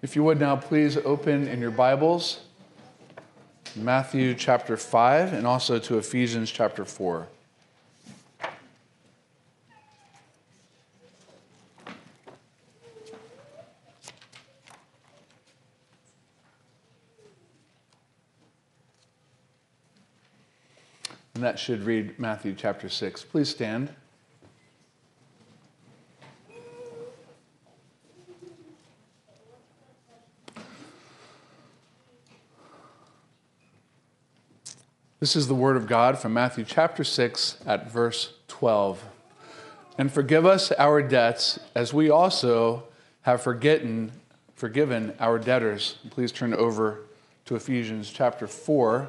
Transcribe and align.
If 0.00 0.14
you 0.14 0.22
would 0.22 0.38
now 0.38 0.54
please 0.54 0.96
open 0.96 1.48
in 1.48 1.60
your 1.60 1.72
Bibles 1.72 2.42
Matthew 3.74 4.32
chapter 4.32 4.76
5 4.76 5.32
and 5.32 5.44
also 5.44 5.80
to 5.80 5.98
Ephesians 5.98 6.52
chapter 6.52 6.84
4. 6.84 7.26
And 21.34 21.42
that 21.42 21.58
should 21.58 21.82
read 21.82 22.20
Matthew 22.20 22.54
chapter 22.56 22.88
6. 22.88 23.24
Please 23.24 23.48
stand. 23.48 23.92
This 35.20 35.34
is 35.34 35.48
the 35.48 35.54
word 35.54 35.76
of 35.76 35.88
God 35.88 36.16
from 36.16 36.32
Matthew 36.32 36.64
chapter 36.64 37.02
6 37.02 37.58
at 37.66 37.90
verse 37.90 38.34
12. 38.46 39.02
And 39.98 40.12
forgive 40.12 40.46
us 40.46 40.70
our 40.70 41.02
debts 41.02 41.58
as 41.74 41.92
we 41.92 42.08
also 42.08 42.84
have 43.22 43.42
forgotten, 43.42 44.12
forgiven 44.54 45.12
our 45.18 45.40
debtors. 45.40 45.98
Please 46.10 46.30
turn 46.30 46.54
over 46.54 47.00
to 47.46 47.56
Ephesians 47.56 48.12
chapter 48.12 48.46
4. 48.46 49.08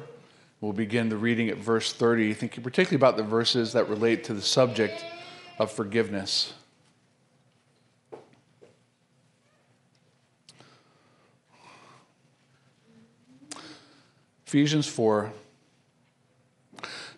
We'll 0.60 0.72
begin 0.72 1.10
the 1.10 1.16
reading 1.16 1.48
at 1.48 1.58
verse 1.58 1.92
30, 1.92 2.34
thinking 2.34 2.64
particularly 2.64 2.96
about 2.96 3.16
the 3.16 3.22
verses 3.22 3.72
that 3.74 3.88
relate 3.88 4.24
to 4.24 4.34
the 4.34 4.42
subject 4.42 5.04
of 5.60 5.70
forgiveness. 5.70 6.54
Ephesians 14.44 14.88
4 14.88 15.32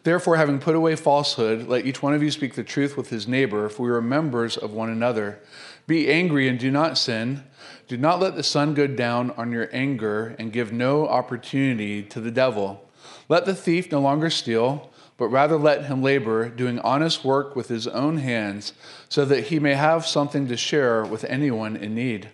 Therefore, 0.04 0.36
having 0.36 0.58
put 0.58 0.74
away 0.74 0.96
falsehood, 0.96 1.68
let 1.68 1.86
each 1.86 2.02
one 2.02 2.12
of 2.12 2.22
you 2.22 2.30
speak 2.30 2.54
the 2.54 2.64
truth 2.64 2.96
with 2.96 3.10
his 3.10 3.28
neighbor, 3.28 3.68
for 3.68 3.84
we 3.84 3.90
are 3.90 4.00
members 4.00 4.56
of 4.56 4.72
one 4.72 4.90
another. 4.90 5.38
Be 5.86 6.10
angry 6.10 6.48
and 6.48 6.58
do 6.58 6.70
not 6.70 6.98
sin. 6.98 7.44
Do 7.86 7.96
not 7.96 8.20
let 8.20 8.34
the 8.34 8.42
sun 8.42 8.74
go 8.74 8.86
down 8.86 9.30
on 9.32 9.52
your 9.52 9.68
anger, 9.72 10.34
and 10.38 10.52
give 10.52 10.72
no 10.72 11.06
opportunity 11.06 12.02
to 12.02 12.20
the 12.20 12.30
devil. 12.32 12.88
Let 13.28 13.44
the 13.44 13.54
thief 13.54 13.92
no 13.92 14.00
longer 14.00 14.28
steal, 14.28 14.90
but 15.16 15.28
rather 15.28 15.56
let 15.56 15.84
him 15.84 16.02
labor, 16.02 16.48
doing 16.48 16.80
honest 16.80 17.24
work 17.24 17.54
with 17.54 17.68
his 17.68 17.86
own 17.86 18.16
hands, 18.16 18.72
so 19.08 19.24
that 19.24 19.44
he 19.44 19.60
may 19.60 19.74
have 19.74 20.04
something 20.04 20.48
to 20.48 20.56
share 20.56 21.04
with 21.04 21.24
anyone 21.24 21.76
in 21.76 21.94
need. 21.94 22.28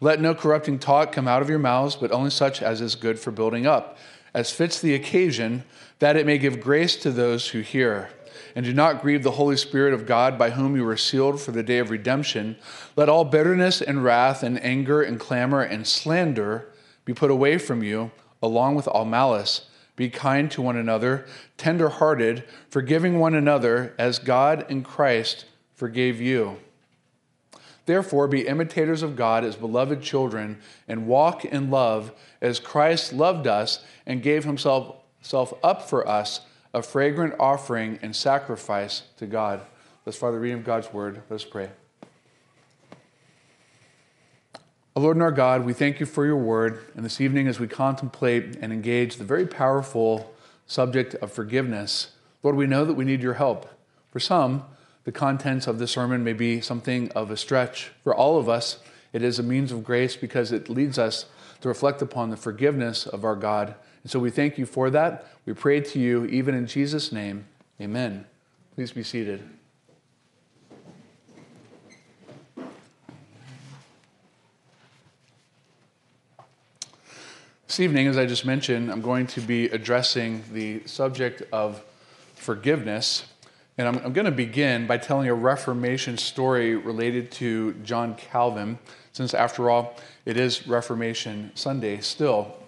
Let 0.00 0.20
no 0.20 0.34
corrupting 0.34 0.78
talk 0.78 1.12
come 1.12 1.28
out 1.28 1.42
of 1.42 1.50
your 1.50 1.58
mouths, 1.58 1.94
but 1.94 2.10
only 2.10 2.30
such 2.30 2.62
as 2.62 2.80
is 2.80 2.94
good 2.94 3.18
for 3.18 3.30
building 3.30 3.66
up, 3.66 3.98
as 4.32 4.50
fits 4.50 4.80
the 4.80 4.94
occasion 4.94 5.64
that 6.02 6.16
it 6.16 6.26
may 6.26 6.36
give 6.36 6.60
grace 6.60 6.96
to 6.96 7.12
those 7.12 7.50
who 7.50 7.60
hear. 7.60 8.10
And 8.56 8.64
do 8.64 8.72
not 8.72 9.02
grieve 9.02 9.22
the 9.22 9.30
Holy 9.30 9.56
Spirit 9.56 9.94
of 9.94 10.04
God, 10.04 10.36
by 10.36 10.50
whom 10.50 10.74
you 10.74 10.84
were 10.84 10.96
sealed 10.96 11.40
for 11.40 11.52
the 11.52 11.62
day 11.62 11.78
of 11.78 11.90
redemption. 11.90 12.56
Let 12.96 13.08
all 13.08 13.24
bitterness 13.24 13.80
and 13.80 14.02
wrath 14.02 14.42
and 14.42 14.60
anger 14.64 15.00
and 15.00 15.20
clamor 15.20 15.62
and 15.62 15.86
slander 15.86 16.72
be 17.04 17.14
put 17.14 17.30
away 17.30 17.56
from 17.56 17.84
you, 17.84 18.10
along 18.42 18.74
with 18.74 18.88
all 18.88 19.04
malice. 19.04 19.68
Be 19.94 20.10
kind 20.10 20.50
to 20.50 20.60
one 20.60 20.76
another, 20.76 21.24
tender 21.56 21.88
hearted, 21.88 22.42
forgiving 22.68 23.20
one 23.20 23.36
another, 23.36 23.94
as 23.96 24.18
God 24.18 24.66
in 24.68 24.82
Christ 24.82 25.44
forgave 25.72 26.20
you. 26.20 26.56
Therefore, 27.86 28.26
be 28.26 28.48
imitators 28.48 29.04
of 29.04 29.14
God 29.14 29.44
as 29.44 29.54
beloved 29.54 30.02
children, 30.02 30.58
and 30.88 31.06
walk 31.06 31.44
in 31.44 31.70
love 31.70 32.10
as 32.40 32.58
Christ 32.58 33.12
loved 33.12 33.46
us 33.46 33.84
and 34.04 34.20
gave 34.20 34.42
himself 34.42 34.96
self 35.22 35.54
up 35.62 35.88
for 35.88 36.06
us, 36.06 36.42
a 36.74 36.82
fragrant 36.82 37.34
offering 37.40 37.98
and 38.02 38.14
sacrifice 38.14 39.02
to 39.16 39.26
God. 39.26 39.62
Let's, 40.04 40.18
Father, 40.18 40.38
read 40.38 40.52
of 40.52 40.64
God's 40.64 40.92
word. 40.92 41.22
Let's 41.30 41.44
pray. 41.44 41.70
O 44.94 45.00
Lord 45.00 45.16
and 45.16 45.22
our 45.22 45.32
God, 45.32 45.64
we 45.64 45.72
thank 45.72 46.00
you 46.00 46.06
for 46.06 46.26
your 46.26 46.36
word. 46.36 46.84
And 46.94 47.04
this 47.04 47.20
evening, 47.20 47.48
as 47.48 47.58
we 47.58 47.66
contemplate 47.66 48.56
and 48.60 48.72
engage 48.72 49.16
the 49.16 49.24
very 49.24 49.46
powerful 49.46 50.34
subject 50.66 51.14
of 51.16 51.32
forgiveness, 51.32 52.10
Lord, 52.42 52.56
we 52.56 52.66
know 52.66 52.84
that 52.84 52.94
we 52.94 53.04
need 53.04 53.22
your 53.22 53.34
help. 53.34 53.68
For 54.10 54.20
some, 54.20 54.64
the 55.04 55.12
contents 55.12 55.66
of 55.66 55.78
this 55.78 55.92
sermon 55.92 56.22
may 56.22 56.34
be 56.34 56.60
something 56.60 57.10
of 57.12 57.30
a 57.30 57.36
stretch. 57.36 57.92
For 58.04 58.14
all 58.14 58.38
of 58.38 58.48
us, 58.48 58.80
it 59.12 59.22
is 59.22 59.38
a 59.38 59.42
means 59.42 59.72
of 59.72 59.84
grace 59.84 60.16
because 60.16 60.52
it 60.52 60.68
leads 60.68 60.98
us 60.98 61.26
to 61.60 61.68
reflect 61.68 62.02
upon 62.02 62.30
the 62.30 62.36
forgiveness 62.36 63.06
of 63.06 63.24
our 63.24 63.36
God 63.36 63.74
and 64.02 64.10
so 64.10 64.18
we 64.18 64.30
thank 64.30 64.58
you 64.58 64.66
for 64.66 64.90
that. 64.90 65.28
We 65.46 65.54
pray 65.54 65.80
to 65.80 65.98
you, 65.98 66.24
even 66.26 66.54
in 66.54 66.66
Jesus' 66.66 67.12
name. 67.12 67.46
Amen. 67.80 68.26
Please 68.74 68.92
be 68.92 69.02
seated. 69.02 69.42
This 77.66 77.80
evening, 77.80 78.06
as 78.06 78.18
I 78.18 78.26
just 78.26 78.44
mentioned, 78.44 78.90
I'm 78.92 79.00
going 79.00 79.26
to 79.28 79.40
be 79.40 79.64
addressing 79.66 80.44
the 80.52 80.82
subject 80.84 81.42
of 81.52 81.82
forgiveness. 82.34 83.24
And 83.78 83.88
I'm, 83.88 83.96
I'm, 84.04 84.12
going 84.12 84.26
to 84.26 84.30
begin 84.30 84.86
by 84.86 84.98
telling 84.98 85.28
a 85.28 85.34
Reformation 85.34 86.18
story 86.18 86.76
related 86.76 87.30
to 87.32 87.72
John 87.82 88.14
Calvin, 88.16 88.78
since 89.12 89.32
after 89.32 89.70
all, 89.70 89.96
it 90.26 90.36
is 90.36 90.68
Reformation 90.68 91.50
Sunday 91.54 92.00
still. 92.00 92.61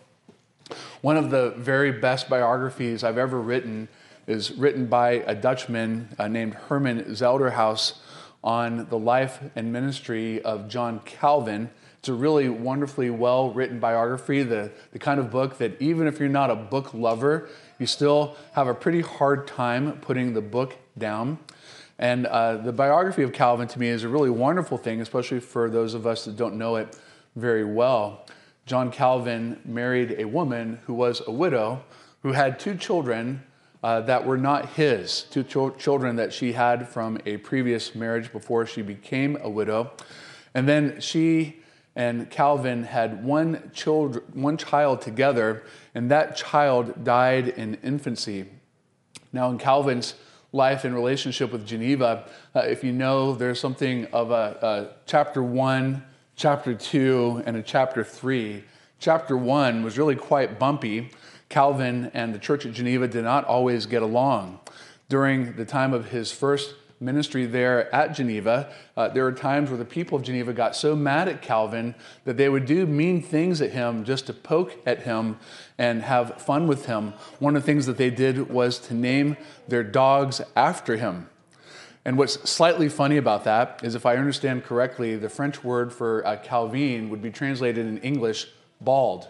One 1.00 1.16
of 1.16 1.30
the 1.30 1.50
very 1.50 1.92
best 1.92 2.28
biographies 2.28 3.04
I've 3.04 3.18
ever 3.18 3.40
written 3.40 3.88
is 4.26 4.52
written 4.52 4.86
by 4.86 5.10
a 5.26 5.34
Dutchman 5.34 6.08
uh, 6.18 6.28
named 6.28 6.54
Herman 6.54 7.04
Selderhuis 7.04 7.94
on 8.42 8.86
the 8.88 8.98
life 8.98 9.40
and 9.56 9.72
ministry 9.72 10.40
of 10.42 10.68
John 10.68 11.00
Calvin. 11.04 11.70
It's 11.98 12.08
a 12.08 12.14
really 12.14 12.48
wonderfully 12.48 13.10
well 13.10 13.50
written 13.50 13.80
biography, 13.80 14.42
the, 14.42 14.70
the 14.92 14.98
kind 14.98 15.18
of 15.18 15.30
book 15.30 15.58
that 15.58 15.80
even 15.80 16.06
if 16.06 16.20
you're 16.20 16.28
not 16.28 16.50
a 16.50 16.54
book 16.54 16.92
lover, 16.92 17.48
you 17.78 17.86
still 17.86 18.36
have 18.52 18.68
a 18.68 18.74
pretty 18.74 19.00
hard 19.00 19.46
time 19.46 19.98
putting 20.00 20.34
the 20.34 20.42
book 20.42 20.76
down. 20.98 21.38
And 21.98 22.26
uh, 22.26 22.56
the 22.56 22.72
biography 22.72 23.22
of 23.22 23.32
Calvin 23.32 23.68
to 23.68 23.78
me 23.78 23.88
is 23.88 24.04
a 24.04 24.08
really 24.08 24.30
wonderful 24.30 24.76
thing, 24.76 25.00
especially 25.00 25.40
for 25.40 25.70
those 25.70 25.94
of 25.94 26.06
us 26.06 26.24
that 26.24 26.36
don't 26.36 26.56
know 26.56 26.76
it 26.76 26.98
very 27.36 27.64
well. 27.64 28.26
John 28.66 28.90
Calvin 28.90 29.60
married 29.64 30.16
a 30.18 30.24
woman 30.24 30.80
who 30.86 30.94
was 30.94 31.22
a 31.26 31.30
widow 31.30 31.84
who 32.22 32.32
had 32.32 32.58
two 32.58 32.76
children 32.76 33.42
uh, 33.82 34.00
that 34.00 34.24
were 34.24 34.38
not 34.38 34.70
his, 34.70 35.24
two 35.24 35.42
ch- 35.42 35.78
children 35.78 36.16
that 36.16 36.32
she 36.32 36.52
had 36.52 36.88
from 36.88 37.18
a 37.26 37.36
previous 37.36 37.94
marriage 37.94 38.32
before 38.32 38.64
she 38.64 38.80
became 38.80 39.36
a 39.42 39.50
widow. 39.50 39.92
And 40.54 40.66
then 40.66 41.00
she 41.00 41.62
and 41.94 42.30
Calvin 42.30 42.84
had 42.84 43.22
one, 43.22 43.70
child, 43.74 44.22
one 44.34 44.56
child 44.56 45.02
together, 45.02 45.62
and 45.94 46.10
that 46.10 46.34
child 46.34 47.04
died 47.04 47.48
in 47.48 47.74
infancy. 47.84 48.46
Now, 49.32 49.50
in 49.50 49.58
Calvin's 49.58 50.14
life 50.52 50.84
and 50.84 50.94
relationship 50.94 51.52
with 51.52 51.66
Geneva, 51.66 52.26
uh, 52.54 52.60
if 52.60 52.82
you 52.82 52.92
know, 52.92 53.34
there's 53.34 53.60
something 53.60 54.06
of 54.06 54.30
a, 54.30 54.58
a 54.62 55.06
chapter 55.06 55.42
one 55.42 56.02
chapter 56.36 56.74
2 56.74 57.42
and 57.46 57.56
a 57.56 57.62
chapter 57.62 58.02
3. 58.02 58.64
Chapter 58.98 59.36
1 59.36 59.84
was 59.84 59.98
really 59.98 60.16
quite 60.16 60.58
bumpy. 60.58 61.10
Calvin 61.48 62.10
and 62.14 62.34
the 62.34 62.38
church 62.38 62.66
at 62.66 62.72
Geneva 62.72 63.06
did 63.06 63.24
not 63.24 63.44
always 63.44 63.86
get 63.86 64.02
along. 64.02 64.58
During 65.08 65.54
the 65.56 65.64
time 65.64 65.92
of 65.92 66.10
his 66.10 66.32
first 66.32 66.74
ministry 66.98 67.46
there 67.46 67.94
at 67.94 68.14
Geneva, 68.14 68.72
uh, 68.96 69.08
there 69.08 69.24
were 69.24 69.32
times 69.32 69.68
where 69.68 69.78
the 69.78 69.84
people 69.84 70.16
of 70.16 70.24
Geneva 70.24 70.52
got 70.52 70.74
so 70.74 70.96
mad 70.96 71.28
at 71.28 71.42
Calvin 71.42 71.94
that 72.24 72.36
they 72.36 72.48
would 72.48 72.66
do 72.66 72.86
mean 72.86 73.22
things 73.22 73.60
at 73.60 73.72
him 73.72 74.04
just 74.04 74.26
to 74.26 74.32
poke 74.32 74.76
at 74.86 75.02
him 75.02 75.38
and 75.78 76.02
have 76.02 76.40
fun 76.40 76.66
with 76.66 76.86
him. 76.86 77.12
One 77.38 77.54
of 77.54 77.62
the 77.62 77.66
things 77.66 77.86
that 77.86 77.98
they 77.98 78.10
did 78.10 78.50
was 78.50 78.78
to 78.80 78.94
name 78.94 79.36
their 79.68 79.84
dogs 79.84 80.40
after 80.56 80.96
him. 80.96 81.28
And 82.04 82.18
what's 82.18 82.34
slightly 82.48 82.88
funny 82.88 83.16
about 83.16 83.44
that 83.44 83.80
is, 83.82 83.94
if 83.94 84.04
I 84.04 84.16
understand 84.16 84.64
correctly, 84.64 85.16
the 85.16 85.30
French 85.30 85.64
word 85.64 85.92
for 85.92 86.26
uh, 86.26 86.36
Calvin 86.36 87.08
would 87.08 87.22
be 87.22 87.30
translated 87.30 87.86
in 87.86 87.98
English 87.98 88.48
bald. 88.80 89.28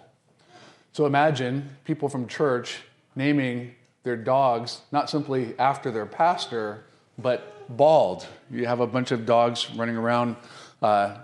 So 0.92 1.06
imagine 1.06 1.76
people 1.84 2.08
from 2.08 2.26
church 2.26 2.80
naming 3.14 3.74
their 4.02 4.16
dogs 4.16 4.80
not 4.90 5.08
simply 5.08 5.58
after 5.58 5.90
their 5.90 6.06
pastor, 6.06 6.84
but 7.18 7.76
bald. 7.76 8.26
You 8.50 8.66
have 8.66 8.80
a 8.80 8.86
bunch 8.86 9.12
of 9.12 9.24
dogs 9.24 9.70
running 9.74 9.96
around 9.96 10.36
uh, 10.82 11.18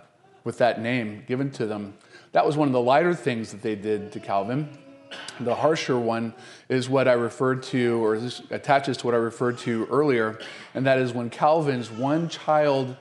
with 0.44 0.58
that 0.58 0.81
name 0.81 1.25
given 1.26 1.50
to 1.52 1.67
them. 1.67 1.94
That 2.32 2.47
was 2.47 2.56
one 2.56 2.69
of 2.69 2.73
the 2.73 2.81
lighter 2.81 3.14
things 3.14 3.50
that 3.50 3.61
they 3.61 3.75
did 3.75 4.12
to 4.12 4.20
Calvin. 4.20 4.69
The 5.40 5.54
harsher 5.54 5.98
one 5.98 6.34
is 6.68 6.88
what 6.88 7.08
I 7.08 7.12
referred 7.14 7.62
to, 7.64 8.04
or 8.04 8.18
this 8.18 8.42
attaches 8.50 8.96
to 8.98 9.06
what 9.06 9.14
I 9.14 9.18
referred 9.18 9.58
to 9.58 9.86
earlier, 9.90 10.38
and 10.74 10.86
that 10.86 10.98
is 10.98 11.12
when 11.12 11.30
Calvin's 11.30 11.90
one 11.90 12.28
child 12.28 12.96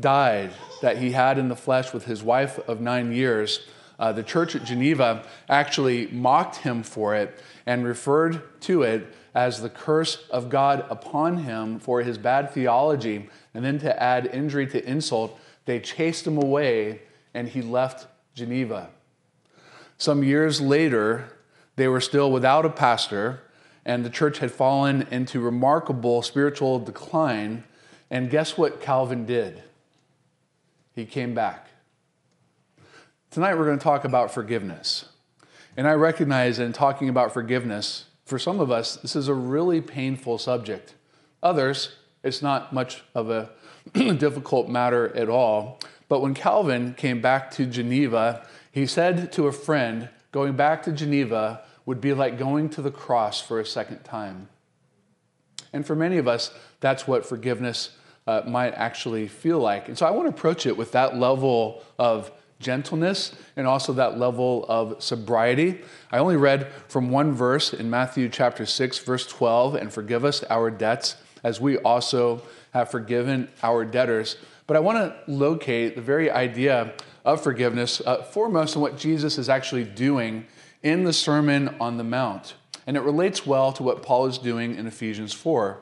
died 0.00 0.52
that 0.80 0.98
he 0.98 1.12
had 1.12 1.38
in 1.38 1.48
the 1.48 1.56
flesh 1.56 1.92
with 1.92 2.06
his 2.06 2.22
wife 2.22 2.58
of 2.66 2.80
nine 2.80 3.12
years. 3.12 3.66
uh, 4.02 4.10
the 4.10 4.22
church 4.22 4.56
at 4.56 4.64
Geneva 4.64 5.24
actually 5.48 6.08
mocked 6.08 6.56
him 6.56 6.82
for 6.82 7.14
it 7.14 7.40
and 7.66 7.84
referred 7.84 8.60
to 8.60 8.82
it 8.82 9.14
as 9.32 9.62
the 9.62 9.70
curse 9.70 10.26
of 10.28 10.50
God 10.50 10.84
upon 10.90 11.38
him 11.38 11.78
for 11.78 12.02
his 12.02 12.18
bad 12.18 12.50
theology. 12.50 13.28
And 13.54 13.64
then 13.64 13.78
to 13.78 14.02
add 14.02 14.26
injury 14.26 14.66
to 14.66 14.84
insult, 14.84 15.38
they 15.66 15.78
chased 15.78 16.26
him 16.26 16.36
away 16.36 17.02
and 17.32 17.48
he 17.48 17.62
left 17.62 18.08
Geneva. 18.34 18.90
Some 19.98 20.24
years 20.24 20.60
later, 20.60 21.28
they 21.76 21.88
were 21.88 22.00
still 22.00 22.30
without 22.30 22.64
a 22.64 22.70
pastor, 22.70 23.42
and 23.84 24.04
the 24.04 24.10
church 24.10 24.38
had 24.38 24.52
fallen 24.52 25.06
into 25.10 25.40
remarkable 25.40 26.22
spiritual 26.22 26.78
decline. 26.78 27.64
And 28.10 28.30
guess 28.30 28.58
what 28.58 28.80
Calvin 28.80 29.26
did? 29.26 29.62
He 30.94 31.06
came 31.06 31.34
back. 31.34 31.68
Tonight, 33.30 33.54
we're 33.54 33.64
going 33.64 33.78
to 33.78 33.82
talk 33.82 34.04
about 34.04 34.30
forgiveness. 34.30 35.06
And 35.76 35.88
I 35.88 35.92
recognize 35.92 36.58
in 36.58 36.74
talking 36.74 37.08
about 37.08 37.32
forgiveness, 37.32 38.04
for 38.26 38.38
some 38.38 38.60
of 38.60 38.70
us, 38.70 38.96
this 38.96 39.16
is 39.16 39.28
a 39.28 39.34
really 39.34 39.80
painful 39.80 40.36
subject. 40.36 40.94
Others, 41.42 41.96
it's 42.22 42.42
not 42.42 42.72
much 42.72 43.02
of 43.14 43.30
a 43.30 43.50
difficult 43.94 44.68
matter 44.68 45.14
at 45.16 45.28
all. 45.28 45.80
But 46.08 46.20
when 46.20 46.34
Calvin 46.34 46.94
came 46.94 47.22
back 47.22 47.50
to 47.52 47.64
Geneva, 47.64 48.46
he 48.70 48.86
said 48.86 49.32
to 49.32 49.46
a 49.46 49.52
friend, 49.52 50.10
going 50.32 50.54
back 50.54 50.82
to 50.84 50.92
Geneva 50.92 51.62
would 51.86 52.00
be 52.00 52.12
like 52.14 52.38
going 52.38 52.68
to 52.70 52.82
the 52.82 52.90
cross 52.90 53.40
for 53.40 53.60
a 53.60 53.66
second 53.66 54.02
time. 54.02 54.48
And 55.72 55.86
for 55.86 55.94
many 55.94 56.18
of 56.18 56.28
us, 56.28 56.52
that's 56.80 57.06
what 57.06 57.24
forgiveness 57.24 57.90
uh, 58.26 58.42
might 58.46 58.74
actually 58.74 59.28
feel 59.28 59.58
like. 59.58 59.88
And 59.88 59.96
so 59.96 60.06
I 60.06 60.10
want 60.10 60.26
to 60.26 60.34
approach 60.34 60.66
it 60.66 60.76
with 60.76 60.92
that 60.92 61.16
level 61.16 61.82
of 61.98 62.30
gentleness 62.60 63.34
and 63.56 63.66
also 63.66 63.92
that 63.94 64.18
level 64.18 64.64
of 64.68 65.02
sobriety. 65.02 65.80
I 66.10 66.18
only 66.18 66.36
read 66.36 66.68
from 66.88 67.10
one 67.10 67.32
verse 67.32 67.74
in 67.74 67.90
Matthew 67.90 68.28
chapter 68.28 68.64
6, 68.64 68.98
verse 69.00 69.26
12, 69.26 69.74
and 69.74 69.92
forgive 69.92 70.24
us 70.24 70.44
our 70.44 70.70
debts 70.70 71.16
as 71.42 71.60
we 71.60 71.76
also 71.78 72.42
have 72.72 72.90
forgiven 72.90 73.48
our 73.62 73.84
debtors. 73.84 74.36
But 74.66 74.76
I 74.76 74.80
want 74.80 74.98
to 74.98 75.32
locate 75.32 75.96
the 75.96 76.02
very 76.02 76.30
idea 76.30 76.94
of 77.24 77.42
forgiveness 77.42 78.00
uh, 78.04 78.22
foremost 78.22 78.74
in 78.74 78.82
what 78.82 78.96
Jesus 78.96 79.38
is 79.38 79.48
actually 79.48 79.84
doing 79.84 80.46
in 80.82 81.04
the 81.04 81.12
Sermon 81.12 81.74
on 81.80 81.96
the 81.96 82.04
Mount. 82.04 82.54
And 82.86 82.96
it 82.96 83.00
relates 83.00 83.46
well 83.46 83.72
to 83.74 83.82
what 83.82 84.02
Paul 84.02 84.26
is 84.26 84.38
doing 84.38 84.74
in 84.74 84.86
Ephesians 84.86 85.32
4. 85.32 85.78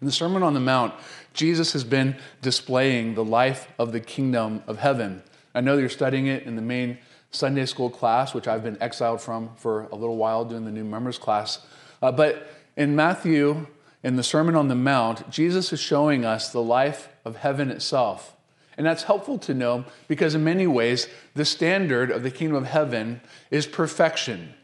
In 0.00 0.06
the 0.06 0.12
Sermon 0.12 0.42
on 0.42 0.54
the 0.54 0.60
Mount, 0.60 0.94
Jesus 1.32 1.72
has 1.72 1.84
been 1.84 2.16
displaying 2.42 3.14
the 3.14 3.24
life 3.24 3.68
of 3.78 3.92
the 3.92 4.00
kingdom 4.00 4.62
of 4.66 4.78
heaven. 4.78 5.22
I 5.54 5.60
know 5.60 5.78
you're 5.78 5.88
studying 5.88 6.26
it 6.26 6.44
in 6.44 6.56
the 6.56 6.62
main 6.62 6.98
Sunday 7.30 7.66
school 7.66 7.90
class, 7.90 8.34
which 8.34 8.46
I've 8.46 8.62
been 8.62 8.80
exiled 8.80 9.20
from 9.20 9.50
for 9.56 9.88
a 9.92 9.96
little 9.96 10.16
while 10.16 10.44
doing 10.44 10.64
the 10.64 10.70
new 10.70 10.84
members 10.84 11.18
class. 11.18 11.66
Uh, 12.00 12.12
but 12.12 12.48
in 12.76 12.94
Matthew, 12.94 13.66
in 14.02 14.16
the 14.16 14.22
Sermon 14.22 14.54
on 14.54 14.68
the 14.68 14.74
Mount, 14.74 15.30
Jesus 15.30 15.72
is 15.72 15.80
showing 15.80 16.24
us 16.24 16.52
the 16.52 16.62
life 16.62 17.08
of 17.24 17.36
heaven 17.36 17.70
itself. 17.70 18.33
And 18.76 18.86
that's 18.86 19.04
helpful 19.04 19.38
to 19.38 19.54
know 19.54 19.84
because, 20.08 20.34
in 20.34 20.42
many 20.42 20.66
ways, 20.66 21.08
the 21.34 21.44
standard 21.44 22.10
of 22.10 22.22
the 22.22 22.30
kingdom 22.30 22.56
of 22.56 22.66
heaven 22.66 23.20
is 23.50 23.66
perfection. 23.66 24.54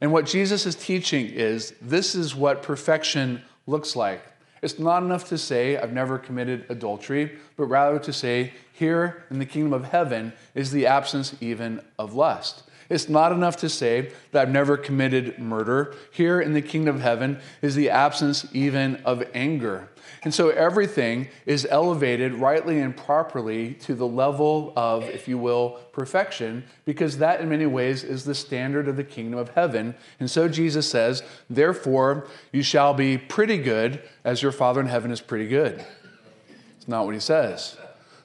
And 0.00 0.12
what 0.12 0.26
Jesus 0.26 0.66
is 0.66 0.74
teaching 0.74 1.26
is 1.26 1.72
this 1.80 2.14
is 2.14 2.34
what 2.34 2.62
perfection 2.62 3.42
looks 3.66 3.96
like. 3.96 4.22
It's 4.60 4.78
not 4.78 5.02
enough 5.02 5.28
to 5.28 5.38
say, 5.38 5.76
I've 5.76 5.92
never 5.92 6.18
committed 6.18 6.66
adultery, 6.68 7.38
but 7.56 7.66
rather 7.66 7.98
to 7.98 8.12
say, 8.12 8.52
here 8.72 9.24
in 9.30 9.38
the 9.38 9.46
kingdom 9.46 9.72
of 9.72 9.84
heaven 9.84 10.32
is 10.54 10.70
the 10.70 10.86
absence 10.86 11.34
even 11.40 11.80
of 11.98 12.14
lust. 12.14 12.63
It's 12.88 13.08
not 13.08 13.32
enough 13.32 13.56
to 13.58 13.68
say 13.68 14.12
that 14.32 14.42
I've 14.42 14.52
never 14.52 14.76
committed 14.76 15.38
murder. 15.38 15.94
Here 16.10 16.40
in 16.40 16.52
the 16.52 16.62
kingdom 16.62 16.96
of 16.96 17.02
heaven 17.02 17.40
is 17.62 17.74
the 17.74 17.90
absence 17.90 18.46
even 18.52 18.96
of 19.04 19.24
anger. 19.34 19.88
And 20.22 20.32
so 20.32 20.50
everything 20.50 21.28
is 21.46 21.66
elevated 21.70 22.34
rightly 22.34 22.80
and 22.80 22.96
properly 22.96 23.74
to 23.74 23.94
the 23.94 24.06
level 24.06 24.72
of, 24.76 25.04
if 25.04 25.28
you 25.28 25.38
will, 25.38 25.80
perfection, 25.92 26.64
because 26.84 27.18
that 27.18 27.40
in 27.40 27.48
many 27.48 27.66
ways 27.66 28.04
is 28.04 28.24
the 28.24 28.34
standard 28.34 28.88
of 28.88 28.96
the 28.96 29.04
kingdom 29.04 29.38
of 29.38 29.50
heaven. 29.50 29.94
And 30.20 30.30
so 30.30 30.48
Jesus 30.48 30.90
says, 30.90 31.22
Therefore, 31.48 32.26
you 32.52 32.62
shall 32.62 32.94
be 32.94 33.18
pretty 33.18 33.58
good 33.58 34.02
as 34.24 34.42
your 34.42 34.52
Father 34.52 34.80
in 34.80 34.86
heaven 34.86 35.10
is 35.10 35.20
pretty 35.20 35.48
good. 35.48 35.84
It's 36.76 36.88
not 36.88 37.06
what 37.06 37.14
he 37.14 37.20
says. 37.20 37.76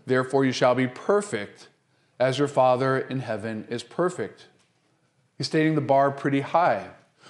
Therefore, 0.06 0.44
you 0.44 0.52
shall 0.52 0.76
be 0.76 0.88
perfect 0.88 1.69
as 2.19 2.38
your 2.38 2.48
Father 2.48 3.00
in 3.00 3.19
heaven 3.19 3.66
is 3.69 3.83
perfect. 3.83 4.48
He's 5.38 5.48
stating 5.48 5.75
the 5.75 5.81
bar 5.81 6.12
pretty 6.12 6.42
high. 6.42 6.89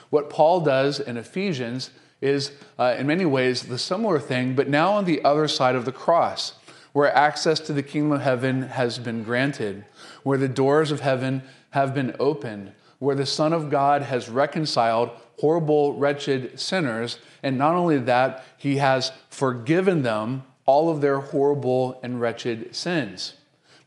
What 0.10 0.30
Paul 0.30 0.62
does 0.62 1.00
in 1.00 1.18
Ephesians 1.18 1.92
is, 2.22 2.52
uh, 2.78 2.96
in 2.98 3.08
many 3.08 3.26
ways, 3.26 3.64
the 3.64 3.78
similar 3.78 4.20
thing, 4.20 4.56
but 4.56 4.68
now 4.68 4.94
on 4.94 5.06
the 5.06 5.24
other 5.24 5.48
side 5.48 5.76
of 5.76 5.86
the 5.86 5.92
cross, 5.92 6.54
where 6.92 7.16
access 7.16 7.60
to 7.60 7.74
the 7.74 7.84
kingdom 7.84 8.14
of 8.14 8.22
heaven 8.22 8.64
has 8.64 8.98
been 8.98 9.24
granted, 9.24 9.86
where 10.24 10.38
the 10.38 10.48
doors 10.48 10.92
of 10.92 11.02
heaven 11.02 11.44
have 11.72 11.94
been 11.94 12.16
opened, 12.20 12.72
where 12.98 13.16
the 13.16 13.26
Son 13.26 13.54
of 13.54 13.70
God 13.70 14.02
has 14.02 14.28
reconciled 14.28 15.12
horrible, 15.40 15.94
wretched 15.94 16.60
sinners. 16.60 17.20
And 17.42 17.58
not 17.58 17.76
only 17.76 17.98
that, 18.00 18.44
he 18.58 18.78
has 18.78 19.12
forgiven 19.30 20.02
them 20.02 20.44
all 20.66 20.90
of 20.90 21.02
their 21.02 21.20
horrible 21.20 22.00
and 22.04 22.20
wretched 22.20 22.76
sins. 22.76 23.36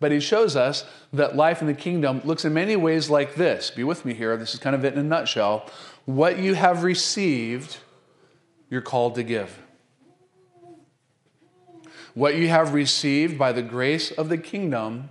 But 0.02 0.10
he 0.10 0.18
shows 0.18 0.56
us 0.56 0.84
that 1.12 1.36
life 1.36 1.60
in 1.60 1.68
the 1.68 1.74
kingdom 1.74 2.22
looks 2.24 2.44
in 2.44 2.52
many 2.52 2.74
ways 2.74 3.08
like 3.08 3.36
this. 3.36 3.70
Be 3.70 3.84
with 3.84 4.04
me 4.04 4.14
here. 4.14 4.36
This 4.36 4.52
is 4.52 4.58
kind 4.58 4.74
of 4.74 4.84
it 4.84 4.94
in 4.94 4.98
a 4.98 5.04
nutshell. 5.04 5.70
What 6.06 6.40
you 6.40 6.54
have 6.54 6.82
received, 6.82 7.78
you're 8.68 8.80
called 8.80 9.14
to 9.14 9.22
give. 9.22 9.60
What 12.14 12.34
you 12.34 12.48
have 12.48 12.74
received 12.74 13.38
by 13.38 13.52
the 13.52 13.62
grace 13.62 14.10
of 14.10 14.28
the 14.28 14.38
kingdom, 14.38 15.10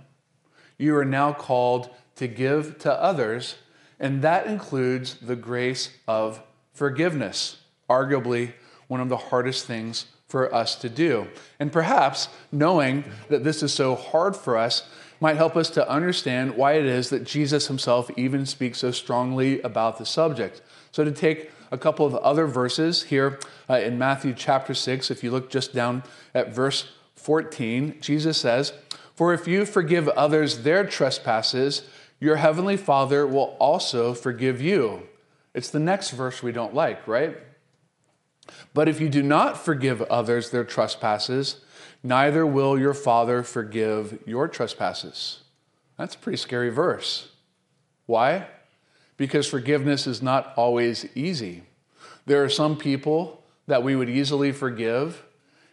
you 0.76 0.94
are 0.98 1.06
now 1.06 1.32
called 1.32 1.88
to 2.16 2.28
give 2.28 2.78
to 2.80 2.92
others, 2.92 3.54
and 3.98 4.20
that 4.20 4.46
includes 4.46 5.14
the 5.14 5.36
grace 5.36 5.88
of 6.06 6.42
forgiveness, 6.74 7.62
arguably 7.88 8.52
one 8.88 9.00
of 9.00 9.08
the 9.08 9.16
hardest 9.16 9.64
things 9.64 10.04
for 10.32 10.52
us 10.54 10.76
to 10.76 10.88
do. 10.88 11.28
And 11.60 11.70
perhaps 11.70 12.30
knowing 12.50 13.04
that 13.28 13.44
this 13.44 13.62
is 13.62 13.70
so 13.70 13.94
hard 13.94 14.34
for 14.34 14.56
us 14.56 14.88
might 15.20 15.36
help 15.36 15.56
us 15.56 15.68
to 15.68 15.86
understand 15.86 16.56
why 16.56 16.72
it 16.72 16.86
is 16.86 17.10
that 17.10 17.24
Jesus 17.24 17.66
himself 17.66 18.10
even 18.16 18.46
speaks 18.46 18.78
so 18.78 18.92
strongly 18.92 19.60
about 19.60 19.98
the 19.98 20.06
subject. 20.06 20.62
So, 20.90 21.04
to 21.04 21.12
take 21.12 21.50
a 21.70 21.76
couple 21.76 22.06
of 22.06 22.14
other 22.14 22.46
verses 22.46 23.02
here 23.02 23.38
uh, 23.68 23.74
in 23.74 23.98
Matthew 23.98 24.32
chapter 24.34 24.72
6, 24.72 25.10
if 25.10 25.22
you 25.22 25.30
look 25.30 25.50
just 25.50 25.74
down 25.74 26.02
at 26.34 26.54
verse 26.54 26.90
14, 27.16 27.98
Jesus 28.00 28.38
says, 28.38 28.72
For 29.14 29.34
if 29.34 29.46
you 29.46 29.66
forgive 29.66 30.08
others 30.08 30.62
their 30.62 30.82
trespasses, 30.86 31.82
your 32.20 32.36
heavenly 32.36 32.78
Father 32.78 33.26
will 33.26 33.54
also 33.58 34.14
forgive 34.14 34.62
you. 34.62 35.02
It's 35.52 35.68
the 35.68 35.78
next 35.78 36.12
verse 36.12 36.42
we 36.42 36.52
don't 36.52 36.74
like, 36.74 37.06
right? 37.06 37.36
But 38.74 38.88
if 38.88 39.00
you 39.00 39.08
do 39.08 39.22
not 39.22 39.62
forgive 39.62 40.02
others 40.02 40.50
their 40.50 40.64
trespasses, 40.64 41.60
neither 42.02 42.46
will 42.46 42.78
your 42.78 42.94
Father 42.94 43.42
forgive 43.42 44.18
your 44.26 44.48
trespasses. 44.48 45.40
That's 45.98 46.14
a 46.14 46.18
pretty 46.18 46.38
scary 46.38 46.70
verse. 46.70 47.28
Why? 48.06 48.48
Because 49.16 49.46
forgiveness 49.46 50.06
is 50.06 50.22
not 50.22 50.52
always 50.56 51.06
easy. 51.14 51.62
There 52.26 52.42
are 52.42 52.48
some 52.48 52.76
people 52.76 53.44
that 53.66 53.82
we 53.82 53.94
would 53.94 54.10
easily 54.10 54.52
forgive, 54.52 55.22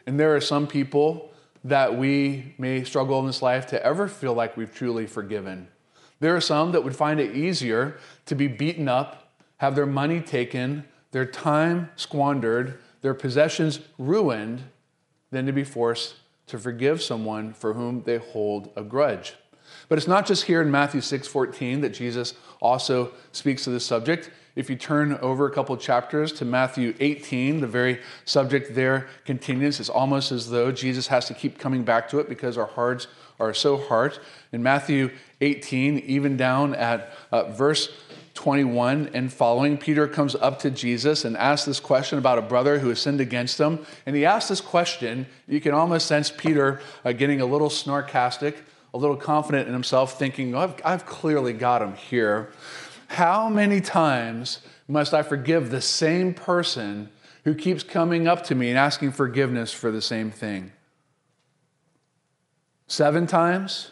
and 0.05 0.19
there 0.19 0.35
are 0.35 0.41
some 0.41 0.67
people 0.67 1.31
that 1.63 1.97
we 1.97 2.53
may 2.57 2.83
struggle 2.83 3.19
in 3.19 3.27
this 3.27 3.41
life 3.41 3.67
to 3.67 3.83
ever 3.83 4.07
feel 4.07 4.33
like 4.33 4.55
we've 4.55 4.73
truly 4.73 5.05
forgiven. 5.05 5.67
There 6.19 6.35
are 6.35 6.41
some 6.41 6.71
that 6.73 6.83
would 6.83 6.95
find 6.95 7.19
it 7.19 7.35
easier 7.35 7.97
to 8.25 8.35
be 8.35 8.47
beaten 8.47 8.87
up, 8.87 9.31
have 9.57 9.75
their 9.75 9.85
money 9.85 10.21
taken, 10.21 10.85
their 11.11 11.25
time 11.25 11.89
squandered, 11.95 12.79
their 13.01 13.13
possessions 13.13 13.79
ruined, 13.97 14.63
than 15.31 15.45
to 15.45 15.51
be 15.51 15.63
forced 15.63 16.15
to 16.47 16.57
forgive 16.57 17.01
someone 17.01 17.53
for 17.53 17.73
whom 17.73 18.03
they 18.03 18.17
hold 18.17 18.71
a 18.75 18.83
grudge. 18.83 19.35
But 19.87 19.97
it's 19.97 20.07
not 20.07 20.25
just 20.25 20.45
here 20.45 20.61
in 20.61 20.71
Matthew 20.71 21.01
6:14 21.01 21.81
that 21.81 21.89
Jesus 21.89 22.33
also 22.59 23.11
speaks 23.31 23.63
to 23.63 23.69
this 23.69 23.85
subject. 23.85 24.31
If 24.55 24.69
you 24.69 24.75
turn 24.75 25.13
over 25.21 25.45
a 25.45 25.51
couple 25.51 25.77
chapters 25.77 26.33
to 26.33 26.45
Matthew 26.45 26.95
18, 26.99 27.61
the 27.61 27.67
very 27.67 28.01
subject 28.25 28.75
there 28.75 29.07
continues. 29.25 29.79
It's 29.79 29.89
almost 29.89 30.31
as 30.31 30.49
though 30.49 30.71
Jesus 30.71 31.07
has 31.07 31.25
to 31.25 31.33
keep 31.33 31.59
coming 31.59 31.83
back 31.83 32.09
to 32.09 32.19
it 32.19 32.27
because 32.27 32.57
our 32.57 32.65
hearts 32.65 33.07
are 33.39 33.53
so 33.53 33.77
hard. 33.77 34.17
In 34.51 34.61
Matthew 34.61 35.11
18, 35.39 35.99
even 35.99 36.35
down 36.35 36.75
at 36.75 37.13
uh, 37.31 37.43
verse 37.51 37.89
21 38.39 39.09
and 39.13 39.33
following, 39.33 39.77
Peter 39.77 40.07
comes 40.07 40.33
up 40.33 40.59
to 40.59 40.71
Jesus 40.71 41.25
and 41.25 41.35
asks 41.35 41.65
this 41.65 41.81
question 41.81 42.17
about 42.17 42.37
a 42.37 42.41
brother 42.41 42.79
who 42.79 42.87
has 42.87 43.01
sinned 43.01 43.19
against 43.19 43.59
him. 43.59 43.85
And 44.05 44.15
he 44.15 44.25
asks 44.25 44.47
this 44.47 44.61
question. 44.61 45.27
You 45.45 45.59
can 45.59 45.73
almost 45.73 46.07
sense 46.07 46.31
Peter 46.31 46.79
uh, 47.03 47.11
getting 47.11 47.41
a 47.41 47.45
little 47.45 47.67
snarkastic, 47.67 48.55
a 48.93 48.97
little 48.97 49.17
confident 49.17 49.67
in 49.67 49.73
himself, 49.73 50.17
thinking, 50.17 50.55
oh, 50.55 50.59
I've, 50.59 50.75
I've 50.85 51.05
clearly 51.05 51.51
got 51.51 51.81
him 51.81 51.95
here. 51.95 52.53
How 53.07 53.49
many 53.49 53.81
times 53.81 54.61
must 54.87 55.13
I 55.13 55.21
forgive 55.21 55.69
the 55.69 55.81
same 55.81 56.33
person 56.33 57.09
who 57.43 57.53
keeps 57.53 57.83
coming 57.83 58.25
up 58.25 58.45
to 58.45 58.55
me 58.55 58.69
and 58.69 58.77
asking 58.77 59.11
forgiveness 59.11 59.73
for 59.73 59.91
the 59.91 60.01
same 60.01 60.31
thing? 60.31 60.71
Seven 62.87 63.27
times? 63.27 63.91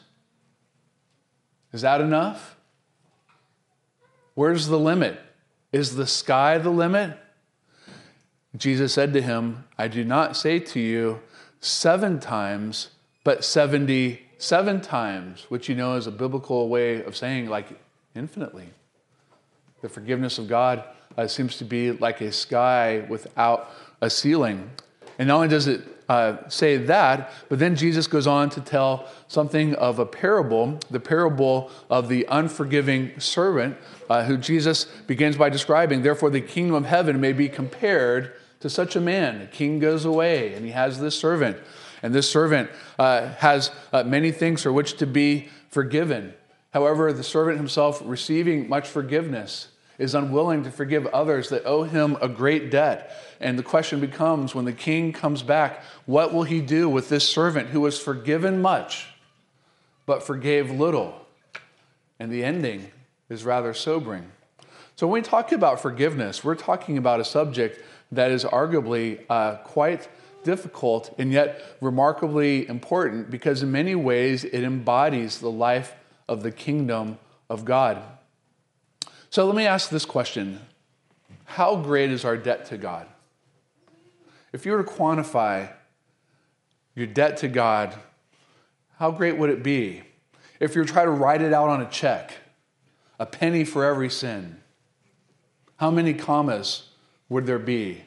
Is 1.73 1.81
that 1.81 1.99
enough? 1.99 2.56
Where's 4.37 4.67
the 4.67 4.77
limit? 4.77 5.19
Is 5.71 5.95
the 5.95 6.05
sky 6.05 6.59
the 6.59 6.69
limit? 6.69 7.17
Jesus 8.55 8.93
said 8.93 9.11
to 9.13 9.21
him, 9.23 9.63
I 9.79 9.87
do 9.87 10.05
not 10.05 10.37
say 10.37 10.59
to 10.59 10.79
you 10.79 11.21
seven 11.59 12.19
times, 12.19 12.89
but 13.23 13.43
77 13.43 14.81
times, 14.81 15.47
which 15.49 15.67
you 15.67 15.73
know 15.73 15.95
is 15.95 16.05
a 16.05 16.11
biblical 16.11 16.69
way 16.69 17.03
of 17.03 17.17
saying 17.17 17.49
like 17.49 17.65
infinitely. 18.13 18.67
The 19.81 19.89
forgiveness 19.89 20.37
of 20.37 20.47
God 20.47 20.83
uh, 21.17 21.25
seems 21.25 21.57
to 21.57 21.65
be 21.65 21.93
like 21.93 22.21
a 22.21 22.31
sky 22.31 23.07
without 23.09 23.71
a 24.01 24.09
ceiling. 24.11 24.69
And 25.17 25.29
not 25.29 25.37
only 25.37 25.47
does 25.47 25.65
it 25.65 25.81
uh, 26.09 26.47
say 26.47 26.77
that, 26.77 27.31
but 27.49 27.59
then 27.59 27.75
Jesus 27.75 28.07
goes 28.07 28.27
on 28.27 28.49
to 28.51 28.61
tell 28.61 29.07
something 29.27 29.75
of 29.75 29.99
a 29.99 30.05
parable, 30.05 30.79
the 30.89 30.99
parable 30.99 31.69
of 31.89 32.07
the 32.07 32.25
unforgiving 32.29 33.19
servant, 33.19 33.77
uh, 34.09 34.23
who 34.23 34.37
Jesus 34.37 34.85
begins 34.85 35.35
by 35.35 35.49
describing. 35.49 36.01
Therefore, 36.01 36.29
the 36.29 36.41
kingdom 36.41 36.75
of 36.75 36.85
heaven 36.85 37.19
may 37.19 37.33
be 37.33 37.49
compared 37.49 38.33
to 38.61 38.69
such 38.69 38.95
a 38.95 39.01
man. 39.01 39.39
The 39.39 39.47
king 39.47 39.79
goes 39.79 40.05
away, 40.05 40.53
and 40.53 40.65
he 40.65 40.71
has 40.71 40.99
this 40.99 41.19
servant. 41.19 41.57
And 42.01 42.13
this 42.13 42.29
servant 42.29 42.69
uh, 42.97 43.27
has 43.35 43.71
uh, 43.91 44.03
many 44.03 44.31
things 44.31 44.63
for 44.63 44.71
which 44.71 44.97
to 44.97 45.07
be 45.07 45.49
forgiven. 45.69 46.33
However, 46.71 47.11
the 47.11 47.23
servant 47.23 47.57
himself, 47.57 48.01
receiving 48.05 48.69
much 48.69 48.87
forgiveness, 48.87 49.69
is 49.97 50.13
unwilling 50.13 50.63
to 50.63 50.71
forgive 50.71 51.05
others 51.07 51.49
that 51.49 51.65
owe 51.65 51.83
him 51.83 52.17
a 52.21 52.27
great 52.27 52.69
debt. 52.69 53.11
And 53.39 53.57
the 53.57 53.63
question 53.63 53.99
becomes 53.99 54.53
when 54.53 54.65
the 54.65 54.73
king 54.73 55.13
comes 55.13 55.41
back, 55.43 55.83
what 56.05 56.33
will 56.33 56.43
he 56.43 56.61
do 56.61 56.87
with 56.87 57.09
this 57.09 57.27
servant 57.27 57.69
who 57.69 57.81
was 57.81 57.99
forgiven 57.99 58.61
much 58.61 59.07
but 60.05 60.23
forgave 60.23 60.71
little? 60.71 61.25
And 62.19 62.31
the 62.31 62.43
ending 62.43 62.91
is 63.29 63.43
rather 63.43 63.73
sobering. 63.73 64.31
So, 64.95 65.05
when 65.05 65.21
we 65.21 65.27
talk 65.27 65.51
about 65.51 65.79
forgiveness, 65.79 66.43
we're 66.43 66.55
talking 66.55 66.97
about 66.97 67.19
a 67.19 67.25
subject 67.25 67.83
that 68.11 68.31
is 68.31 68.43
arguably 68.43 69.23
uh, 69.29 69.57
quite 69.57 70.07
difficult 70.43 71.13
and 71.19 71.31
yet 71.31 71.61
remarkably 71.81 72.67
important 72.67 73.29
because, 73.29 73.61
in 73.61 73.71
many 73.71 73.93
ways, 73.93 74.43
it 74.43 74.63
embodies 74.63 75.39
the 75.39 75.51
life 75.51 75.93
of 76.27 76.41
the 76.41 76.51
kingdom 76.51 77.19
of 77.49 77.65
God. 77.65 78.01
So 79.37 79.45
let 79.45 79.55
me 79.55 79.67
ask 79.67 79.91
this 79.91 80.03
question 80.03 80.59
How 81.45 81.75
great 81.75 82.09
is 82.09 82.25
our 82.25 82.35
debt 82.35 82.65
to 82.69 82.77
God? 82.79 83.05
If 84.51 84.65
you 84.65 84.71
were 84.71 84.83
to 84.83 84.89
quantify 84.89 85.71
your 86.95 87.05
debt 87.05 87.37
to 87.37 87.47
God, 87.47 87.93
how 88.97 89.11
great 89.11 89.37
would 89.37 89.51
it 89.51 89.61
be? 89.61 90.01
If 90.59 90.73
you 90.73 90.81
were 90.81 90.87
to 90.87 90.91
try 90.91 91.05
to 91.05 91.11
write 91.11 91.43
it 91.43 91.53
out 91.53 91.69
on 91.69 91.83
a 91.83 91.85
check, 91.85 92.33
a 93.19 93.27
penny 93.27 93.63
for 93.63 93.85
every 93.85 94.09
sin, 94.09 94.57
how 95.75 95.91
many 95.91 96.15
commas 96.15 96.89
would 97.29 97.45
there 97.45 97.59
be? 97.59 98.05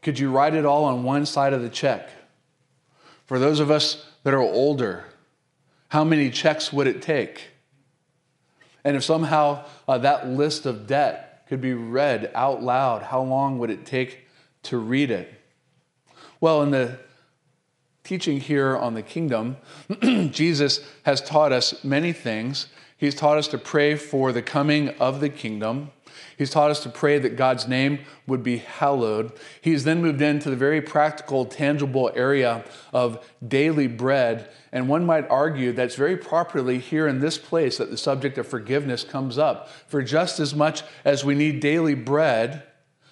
Could 0.00 0.18
you 0.18 0.30
write 0.30 0.54
it 0.54 0.64
all 0.64 0.86
on 0.86 1.02
one 1.02 1.26
side 1.26 1.52
of 1.52 1.60
the 1.60 1.68
check? 1.68 2.08
For 3.26 3.38
those 3.38 3.60
of 3.60 3.70
us 3.70 4.06
that 4.22 4.32
are 4.32 4.40
older, 4.40 5.04
how 5.88 6.04
many 6.04 6.30
checks 6.30 6.72
would 6.72 6.86
it 6.86 7.02
take? 7.02 7.50
And 8.84 8.96
if 8.96 9.04
somehow 9.04 9.64
uh, 9.88 9.98
that 9.98 10.28
list 10.28 10.66
of 10.66 10.86
debt 10.86 11.46
could 11.48 11.60
be 11.60 11.72
read 11.72 12.30
out 12.34 12.62
loud, 12.62 13.02
how 13.02 13.22
long 13.22 13.58
would 13.58 13.70
it 13.70 13.86
take 13.86 14.26
to 14.64 14.78
read 14.78 15.10
it? 15.10 15.32
Well, 16.40 16.62
in 16.62 16.70
the 16.70 16.98
teaching 18.02 18.40
here 18.40 18.76
on 18.76 18.94
the 18.94 19.02
kingdom, 19.02 19.56
Jesus 20.30 20.86
has 21.04 21.22
taught 21.22 21.52
us 21.52 21.82
many 21.82 22.12
things. 22.12 22.66
He's 22.96 23.14
taught 23.14 23.38
us 23.38 23.48
to 23.48 23.58
pray 23.58 23.96
for 23.96 24.32
the 24.32 24.42
coming 24.42 24.90
of 25.00 25.20
the 25.20 25.30
kingdom. 25.30 25.90
He's 26.36 26.50
taught 26.50 26.70
us 26.70 26.82
to 26.82 26.88
pray 26.88 27.18
that 27.18 27.36
God's 27.36 27.68
name 27.68 28.00
would 28.26 28.42
be 28.42 28.58
hallowed. 28.58 29.32
He's 29.60 29.84
then 29.84 30.02
moved 30.02 30.20
into 30.20 30.50
the 30.50 30.56
very 30.56 30.80
practical, 30.80 31.44
tangible 31.44 32.10
area 32.14 32.64
of 32.92 33.24
daily 33.46 33.86
bread. 33.86 34.50
And 34.72 34.88
one 34.88 35.06
might 35.06 35.28
argue 35.28 35.72
that's 35.72 35.94
very 35.94 36.16
properly 36.16 36.78
here 36.78 37.06
in 37.06 37.20
this 37.20 37.38
place 37.38 37.78
that 37.78 37.90
the 37.90 37.96
subject 37.96 38.38
of 38.38 38.46
forgiveness 38.46 39.04
comes 39.04 39.38
up. 39.38 39.68
For 39.86 40.02
just 40.02 40.40
as 40.40 40.54
much 40.54 40.82
as 41.04 41.24
we 41.24 41.34
need 41.34 41.60
daily 41.60 41.94
bread, 41.94 42.64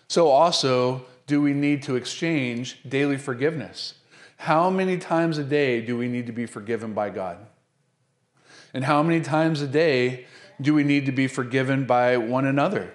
so 0.09 0.29
also 0.29 1.07
do 1.27 1.41
we 1.41 1.53
need 1.53 1.83
to 1.85 1.97
exchange 1.97 2.79
daily 2.89 3.17
forgiveness. 3.17 3.95
How 4.37 4.71
many 4.71 4.99
times 4.99 5.39
a 5.39 5.45
day 5.45 5.81
do 5.81 5.97
we 5.97 6.09
need 6.09 6.27
to 6.27 6.33
be 6.33 6.47
forgiven 6.47 6.95
by 6.95 7.11
God? 7.11 7.39
And 8.75 8.85
how 8.85 9.03
many 9.03 9.21
times 9.21 9.61
a 9.61 9.67
day 9.67 10.27
do 10.61 10.75
we 10.75 10.85
need 10.85 11.07
to 11.07 11.13
be 11.13 11.27
forgiven 11.27 11.85
by 11.85 12.17
one 12.17 12.47
another? 12.47 12.93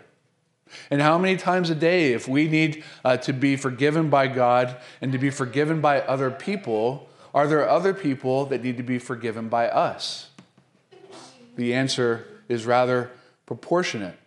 And 0.89 1.01
how 1.01 1.17
many 1.17 1.37
times 1.37 1.69
a 1.69 1.75
day, 1.75 2.13
if 2.13 2.27
we 2.27 2.47
need 2.47 2.83
uh, 3.03 3.17
to 3.17 3.33
be 3.33 3.55
forgiven 3.55 4.09
by 4.09 4.27
God 4.27 4.77
and 5.01 5.11
to 5.11 5.17
be 5.17 5.29
forgiven 5.29 5.81
by 5.81 6.01
other 6.01 6.29
people, 6.29 7.09
are 7.33 7.47
there 7.47 7.67
other 7.67 7.93
people 7.93 8.45
that 8.47 8.63
need 8.63 8.77
to 8.77 8.83
be 8.83 8.99
forgiven 8.99 9.49
by 9.49 9.67
us? 9.69 10.29
The 11.55 11.73
answer 11.73 12.27
is 12.47 12.65
rather 12.65 13.11
proportionate. 13.45 14.17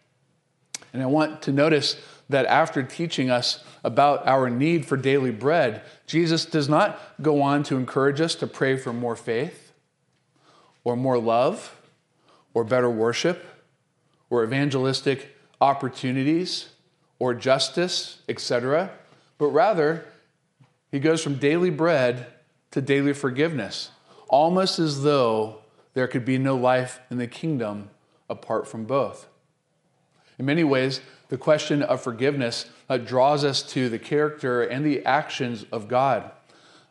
And 0.93 1.03
I 1.03 1.07
want 1.07 1.43
to 1.43 1.53
notice 1.53 2.01
that 2.29 2.47
after 2.47 2.83
teaching 2.83 3.31
us 3.31 3.63
about 3.83 4.27
our 4.27 4.51
need 4.51 4.87
for 4.87 4.97
daily 4.97 5.31
bread, 5.31 5.83
Jesus 6.07 6.45
does 6.45 6.69
not 6.69 7.01
go 7.21 7.43
on 7.43 7.63
to 7.65 7.77
encourage 7.77 8.21
us 8.21 8.35
to 8.37 8.47
pray 8.47 8.77
for 8.77 8.93
more 8.93 9.17
faith 9.17 9.73
or 10.85 10.97
more 10.97 11.19
love 11.19 11.80
or 12.55 12.65
better 12.65 12.91
worship 12.91 13.45
or 14.29 14.45
evangelistic 14.45 15.37
opportunities 15.61 16.71
or 17.19 17.35
justice, 17.35 18.23
etc., 18.29 18.91
but 19.39 19.49
rather 19.49 20.07
he 20.91 20.99
goes 20.99 21.23
from 21.23 21.37
daily 21.37 21.71
bread 21.71 22.27
to 22.71 22.81
daily 22.81 23.13
forgiveness, 23.13 23.91
almost 24.29 24.79
as 24.79 25.03
though 25.03 25.61
there 25.95 26.07
could 26.07 26.25
be 26.25 26.39
no 26.39 26.57
life 26.57 27.01
in 27.11 27.19
the 27.19 27.27
kingdom 27.27 27.91
apart 28.29 28.67
from 28.67 28.85
both. 28.85 29.29
In 30.39 30.47
many 30.47 30.65
ways, 30.65 31.01
the 31.29 31.39
question 31.39 31.83
of 31.83 32.01
forgiveness 32.01 32.67
uh, 32.89 32.97
draws 32.97 33.45
us 33.45 33.63
to 33.63 33.89
the 33.89 33.99
character 33.99 34.63
and 34.63 34.85
the 34.85 35.05
actions 35.05 35.65
of 35.71 35.89
God. 35.89 36.31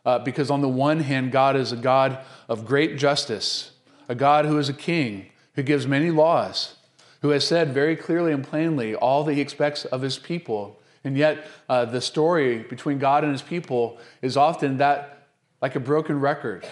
Uh, 0.04 0.18
because, 0.18 0.50
on 0.50 0.62
the 0.62 0.68
one 0.68 1.00
hand, 1.00 1.30
God 1.30 1.56
is 1.56 1.72
a 1.72 1.76
God 1.76 2.18
of 2.48 2.64
great 2.64 2.96
justice, 2.96 3.72
a 4.08 4.14
God 4.14 4.46
who 4.46 4.58
is 4.58 4.68
a 4.68 4.74
king, 4.74 5.30
who 5.54 5.62
gives 5.62 5.86
many 5.86 6.10
laws, 6.10 6.76
who 7.22 7.30
has 7.30 7.46
said 7.46 7.72
very 7.72 7.96
clearly 7.96 8.32
and 8.32 8.44
plainly 8.44 8.94
all 8.94 9.24
that 9.24 9.34
he 9.34 9.40
expects 9.40 9.84
of 9.86 10.02
his 10.02 10.18
people. 10.18 10.80
And 11.04 11.16
yet, 11.16 11.46
uh, 11.68 11.86
the 11.86 12.00
story 12.00 12.58
between 12.58 12.98
God 12.98 13.24
and 13.24 13.32
his 13.32 13.42
people 13.42 13.98
is 14.22 14.36
often 14.36 14.78
that 14.78 15.28
like 15.60 15.76
a 15.76 15.80
broken 15.80 16.20
record. 16.20 16.66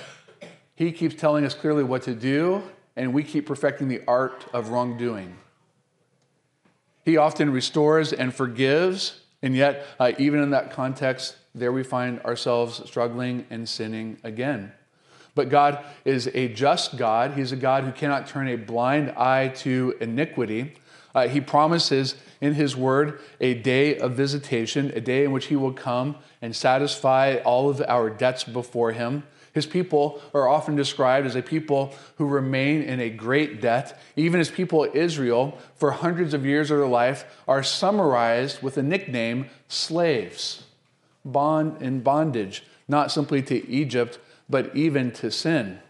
He 0.74 0.92
keeps 0.92 1.14
telling 1.14 1.44
us 1.44 1.54
clearly 1.54 1.82
what 1.82 2.02
to 2.02 2.14
do, 2.14 2.62
and 2.96 3.12
we 3.12 3.22
keep 3.22 3.46
perfecting 3.46 3.88
the 3.88 4.02
art 4.06 4.46
of 4.52 4.70
wrongdoing. 4.70 5.36
He 7.04 7.16
often 7.16 7.52
restores 7.52 8.12
and 8.12 8.34
forgives, 8.34 9.20
and 9.42 9.56
yet, 9.56 9.86
uh, 9.98 10.12
even 10.18 10.42
in 10.42 10.50
that 10.50 10.70
context, 10.70 11.36
there 11.54 11.72
we 11.72 11.82
find 11.82 12.20
ourselves 12.20 12.82
struggling 12.86 13.46
and 13.50 13.68
sinning 13.68 14.18
again. 14.22 14.72
But 15.34 15.48
God 15.48 15.84
is 16.04 16.28
a 16.34 16.48
just 16.48 16.96
God. 16.96 17.32
He's 17.34 17.52
a 17.52 17.56
God 17.56 17.84
who 17.84 17.92
cannot 17.92 18.26
turn 18.26 18.48
a 18.48 18.56
blind 18.56 19.10
eye 19.10 19.48
to 19.58 19.94
iniquity. 20.00 20.74
Uh, 21.14 21.28
he 21.28 21.40
promises 21.40 22.16
in 22.40 22.54
His 22.54 22.76
Word 22.76 23.20
a 23.40 23.54
day 23.54 23.98
of 23.98 24.12
visitation, 24.12 24.92
a 24.94 25.00
day 25.00 25.24
in 25.24 25.32
which 25.32 25.46
He 25.46 25.56
will 25.56 25.72
come 25.72 26.16
and 26.40 26.54
satisfy 26.54 27.36
all 27.44 27.68
of 27.68 27.82
our 27.88 28.10
debts 28.10 28.44
before 28.44 28.92
Him. 28.92 29.24
His 29.52 29.66
people 29.66 30.20
are 30.34 30.48
often 30.48 30.76
described 30.76 31.26
as 31.26 31.34
a 31.34 31.42
people 31.42 31.94
who 32.16 32.26
remain 32.26 32.82
in 32.82 33.00
a 33.00 33.10
great 33.10 33.60
debt. 33.60 33.98
Even 34.14 34.38
as 34.38 34.50
people 34.50 34.86
Israel, 34.94 35.58
for 35.74 35.90
hundreds 35.90 36.34
of 36.34 36.46
years 36.46 36.70
of 36.70 36.78
their 36.78 36.86
life, 36.86 37.24
are 37.48 37.62
summarized 37.62 38.62
with 38.62 38.76
the 38.76 38.82
nickname 38.82 39.46
slaves, 39.66 40.62
bond 41.24 41.82
in 41.82 42.00
bondage, 42.00 42.62
not 42.86 43.10
simply 43.10 43.42
to 43.42 43.68
Egypt, 43.68 44.18
but 44.48 44.74
even 44.74 45.10
to 45.12 45.30
sin. 45.30 45.80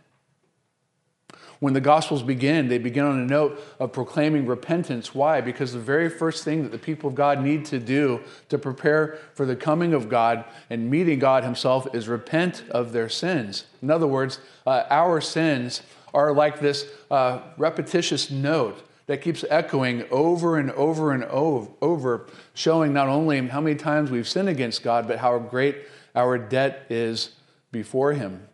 When 1.60 1.74
the 1.74 1.80
Gospels 1.80 2.22
begin, 2.22 2.68
they 2.68 2.78
begin 2.78 3.04
on 3.04 3.18
a 3.18 3.24
note 3.24 3.60
of 3.80 3.92
proclaiming 3.92 4.46
repentance. 4.46 5.12
Why? 5.12 5.40
Because 5.40 5.72
the 5.72 5.80
very 5.80 6.08
first 6.08 6.44
thing 6.44 6.62
that 6.62 6.70
the 6.70 6.78
people 6.78 7.08
of 7.08 7.16
God 7.16 7.42
need 7.42 7.64
to 7.66 7.80
do 7.80 8.20
to 8.48 8.58
prepare 8.58 9.18
for 9.34 9.44
the 9.44 9.56
coming 9.56 9.92
of 9.92 10.08
God 10.08 10.44
and 10.70 10.88
meeting 10.88 11.18
God 11.18 11.42
Himself 11.42 11.92
is 11.92 12.06
repent 12.06 12.62
of 12.70 12.92
their 12.92 13.08
sins. 13.08 13.64
In 13.82 13.90
other 13.90 14.06
words, 14.06 14.38
uh, 14.66 14.84
our 14.88 15.20
sins 15.20 15.82
are 16.14 16.32
like 16.32 16.60
this 16.60 16.86
uh, 17.10 17.40
repetitious 17.56 18.30
note 18.30 18.84
that 19.06 19.20
keeps 19.20 19.44
echoing 19.50 20.04
over 20.10 20.58
and 20.58 20.70
over 20.72 21.12
and 21.12 21.24
over, 21.24 22.26
showing 22.54 22.92
not 22.92 23.08
only 23.08 23.48
how 23.48 23.60
many 23.60 23.74
times 23.74 24.10
we've 24.10 24.28
sinned 24.28 24.48
against 24.48 24.84
God, 24.84 25.08
but 25.08 25.18
how 25.18 25.38
great 25.38 25.76
our 26.14 26.38
debt 26.38 26.86
is 26.88 27.30
before 27.72 28.12
Him. 28.12 28.47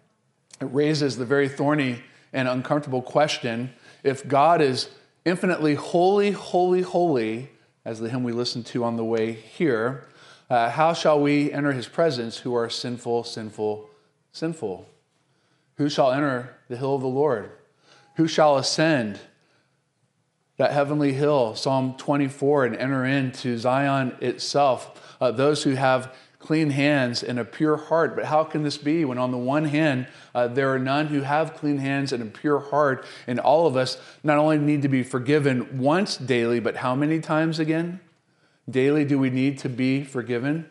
It 0.64 0.72
raises 0.72 1.18
the 1.18 1.26
very 1.26 1.46
thorny 1.46 2.02
and 2.32 2.48
uncomfortable 2.48 3.02
question 3.02 3.74
if 4.02 4.26
God 4.26 4.62
is 4.62 4.88
infinitely 5.26 5.74
holy, 5.74 6.30
holy, 6.30 6.80
holy, 6.80 7.50
as 7.84 8.00
the 8.00 8.08
hymn 8.08 8.24
we 8.24 8.32
listened 8.32 8.64
to 8.66 8.82
on 8.82 8.96
the 8.96 9.04
way 9.04 9.32
here, 9.32 10.08
uh, 10.48 10.70
how 10.70 10.94
shall 10.94 11.20
we 11.20 11.52
enter 11.52 11.72
His 11.72 11.86
presence 11.86 12.38
who 12.38 12.54
are 12.54 12.70
sinful, 12.70 13.24
sinful, 13.24 13.90
sinful? 14.32 14.88
Who 15.76 15.90
shall 15.90 16.12
enter 16.12 16.56
the 16.70 16.78
hill 16.78 16.94
of 16.94 17.02
the 17.02 17.08
Lord? 17.08 17.50
Who 18.16 18.26
shall 18.26 18.56
ascend? 18.56 19.20
that 20.56 20.70
heavenly 20.70 21.12
hill, 21.12 21.54
Psalm 21.56 21.96
24, 21.96 22.66
and 22.66 22.76
enter 22.76 23.04
into 23.04 23.58
Zion 23.58 24.16
itself. 24.20 25.16
Uh, 25.20 25.32
those 25.32 25.64
who 25.64 25.74
have 25.74 26.14
clean 26.44 26.68
hands 26.68 27.22
and 27.22 27.38
a 27.38 27.44
pure 27.44 27.78
heart. 27.78 28.14
But 28.14 28.26
how 28.26 28.44
can 28.44 28.64
this 28.64 28.76
be 28.76 29.06
when, 29.06 29.16
on 29.16 29.30
the 29.30 29.38
one 29.38 29.64
hand, 29.64 30.06
uh, 30.34 30.46
there 30.46 30.72
are 30.74 30.78
none 30.78 31.06
who 31.06 31.22
have 31.22 31.54
clean 31.54 31.78
hands 31.78 32.12
and 32.12 32.22
a 32.22 32.26
pure 32.26 32.60
heart, 32.60 33.06
and 33.26 33.40
all 33.40 33.66
of 33.66 33.76
us 33.76 33.96
not 34.22 34.36
only 34.36 34.58
need 34.58 34.82
to 34.82 34.88
be 34.88 35.02
forgiven 35.02 35.78
once 35.78 36.18
daily, 36.18 36.60
but 36.60 36.76
how 36.76 36.94
many 36.94 37.18
times 37.18 37.58
again? 37.58 37.98
Daily 38.68 39.06
do 39.06 39.18
we 39.18 39.30
need 39.30 39.58
to 39.60 39.70
be 39.70 40.04
forgiven? 40.04 40.68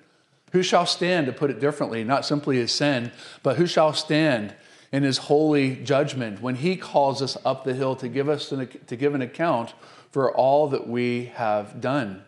Who 0.51 0.62
shall 0.62 0.86
stand, 0.86 1.25
to 1.25 1.34
put 1.34 1.50
it 1.50 1.60
differently, 1.60 2.03
not 2.03 2.24
simply 2.24 2.58
his 2.58 2.72
sin, 2.72 3.12
but 3.42 3.58
who 3.58 3.65
shall 3.65 3.94
stand 3.94 4.53
in 4.92 5.01
his 5.01 5.18
holy 5.18 5.77
judgment 5.77 6.39
when 6.39 6.53
he 6.53 6.75
calls 6.75 7.20
us 7.20 7.36
up 7.44 7.63
the 7.63 7.74
hill 7.74 7.96
to 7.96 8.08
give 8.08 8.30
us 8.30 8.51
an, 8.51 8.70
to 8.86 8.96
give 8.96 9.15
an 9.15 9.24
account 9.24 9.74
for 10.12 10.32
all 10.36 10.68
that 10.68 10.88
we 10.88 11.32
have 11.34 11.82
done. 11.82 12.24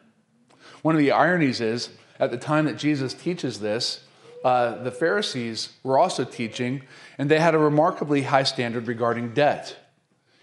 One 0.82 0.96
of 0.96 1.00
the 1.00 1.12
ironies 1.12 1.62
is 1.62 1.90
at 2.19 2.31
the 2.31 2.38
time 2.38 2.65
that 2.65 2.77
Jesus 2.77 3.13
teaches 3.13 3.60
this, 3.60 4.01
uh, 4.43 4.84
the 4.84 4.91
Pharisees 4.91 5.69
were 5.84 5.98
also 5.98 6.24
teaching, 6.24 6.84
and 7.17 7.29
they 7.29 7.39
had 7.39 7.55
a 7.55 7.60
remarkably 7.60 8.24
high 8.24 8.43
standard 8.43 8.88
regarding 8.88 9.34
debt. 9.34 9.75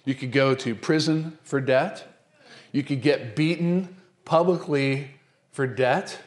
You 0.04 0.14
could 0.14 0.32
go 0.32 0.54
to 0.56 0.74
prison 0.74 1.38
for 1.44 1.60
debt, 1.60 2.08
you 2.72 2.82
could 2.82 3.02
get 3.02 3.36
beaten 3.36 3.96
publicly 4.24 5.10
for 5.52 5.66
debt. 5.66 6.18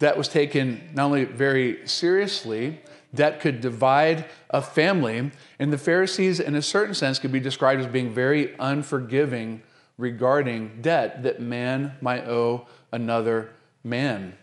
That 0.00 0.18
was 0.18 0.28
taken 0.28 0.90
not 0.94 1.06
only 1.06 1.24
very 1.24 1.86
seriously, 1.86 2.80
Debt 3.14 3.40
could 3.40 3.60
divide 3.60 4.24
a 4.48 4.62
family, 4.62 5.30
and 5.58 5.72
the 5.72 5.78
Pharisees, 5.78 6.40
in 6.40 6.54
a 6.54 6.62
certain 6.62 6.94
sense, 6.94 7.18
could 7.18 7.32
be 7.32 7.40
described 7.40 7.80
as 7.80 7.86
being 7.86 8.12
very 8.12 8.54
unforgiving 8.58 9.62
regarding 9.98 10.80
debt 10.80 11.22
that 11.22 11.40
man 11.40 11.92
might 12.00 12.26
owe 12.26 12.66
another 12.90 13.50
man. 13.84 14.34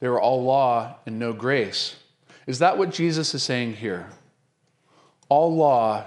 They 0.00 0.08
were 0.08 0.20
all 0.20 0.42
law 0.42 0.96
and 1.06 1.18
no 1.18 1.32
grace. 1.32 1.96
Is 2.46 2.58
that 2.58 2.76
what 2.76 2.90
Jesus 2.90 3.34
is 3.34 3.42
saying 3.42 3.74
here? 3.74 4.08
All 5.28 5.54
law 5.54 6.06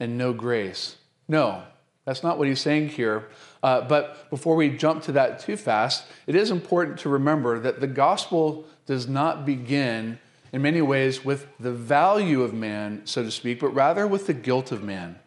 and 0.00 0.18
no 0.18 0.32
grace. 0.32 0.96
No, 1.28 1.62
that's 2.04 2.22
not 2.22 2.38
what 2.38 2.48
he's 2.48 2.60
saying 2.60 2.90
here. 2.90 3.28
Uh, 3.62 3.82
but 3.82 4.30
before 4.30 4.56
we 4.56 4.70
jump 4.70 5.02
to 5.04 5.12
that 5.12 5.40
too 5.40 5.56
fast, 5.56 6.04
it 6.26 6.34
is 6.34 6.50
important 6.50 6.98
to 7.00 7.08
remember 7.08 7.58
that 7.58 7.80
the 7.80 7.86
gospel 7.86 8.64
does 8.86 9.08
not 9.08 9.44
begin 9.44 10.18
in 10.52 10.62
many 10.62 10.80
ways 10.80 11.24
with 11.24 11.46
the 11.58 11.72
value 11.72 12.42
of 12.42 12.54
man, 12.54 13.02
so 13.04 13.22
to 13.22 13.30
speak, 13.30 13.60
but 13.60 13.68
rather 13.70 14.06
with 14.06 14.26
the 14.26 14.34
guilt 14.34 14.72
of 14.72 14.82
man. 14.82 15.18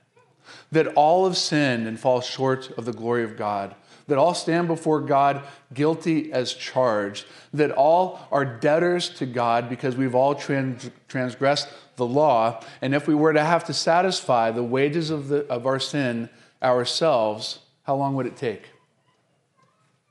That 0.72 0.88
all 0.88 1.28
have 1.28 1.38
sinned 1.38 1.88
and 1.88 2.00
fall 2.00 2.22
short 2.22 2.72
of 2.78 2.86
the 2.86 2.94
glory 2.94 3.24
of 3.24 3.38
God. 3.38 3.76
That 4.10 4.18
all 4.18 4.34
stand 4.34 4.68
before 4.68 5.00
God 5.00 5.44
guilty 5.74 6.34
as 6.34 6.54
charged. 6.54 7.26
That 7.54 7.72
all 7.72 8.28
are 8.32 8.44
debtors 8.44 9.10
to 9.12 9.26
God 9.26 9.70
because 9.70 9.96
we've 9.96 10.16
all 10.16 10.36
trans- 10.36 10.90
transgressed 11.08 11.70
the 11.96 12.06
law. 12.06 12.62
And 12.82 12.94
if 12.94 13.08
we 13.08 13.16
were 13.16 13.34
to 13.34 13.44
have 13.44 13.64
to 13.66 13.74
satisfy 13.74 14.52
the 14.52 14.64
wages 14.64 15.10
of, 15.10 15.30
the, 15.30 15.48
of 15.48 15.66
our 15.66 15.80
sin 15.80 16.30
ourselves, 16.62 17.60
how 17.84 17.96
long 17.96 18.16
would 18.16 18.26
it 18.26 18.36
take? 18.36 18.70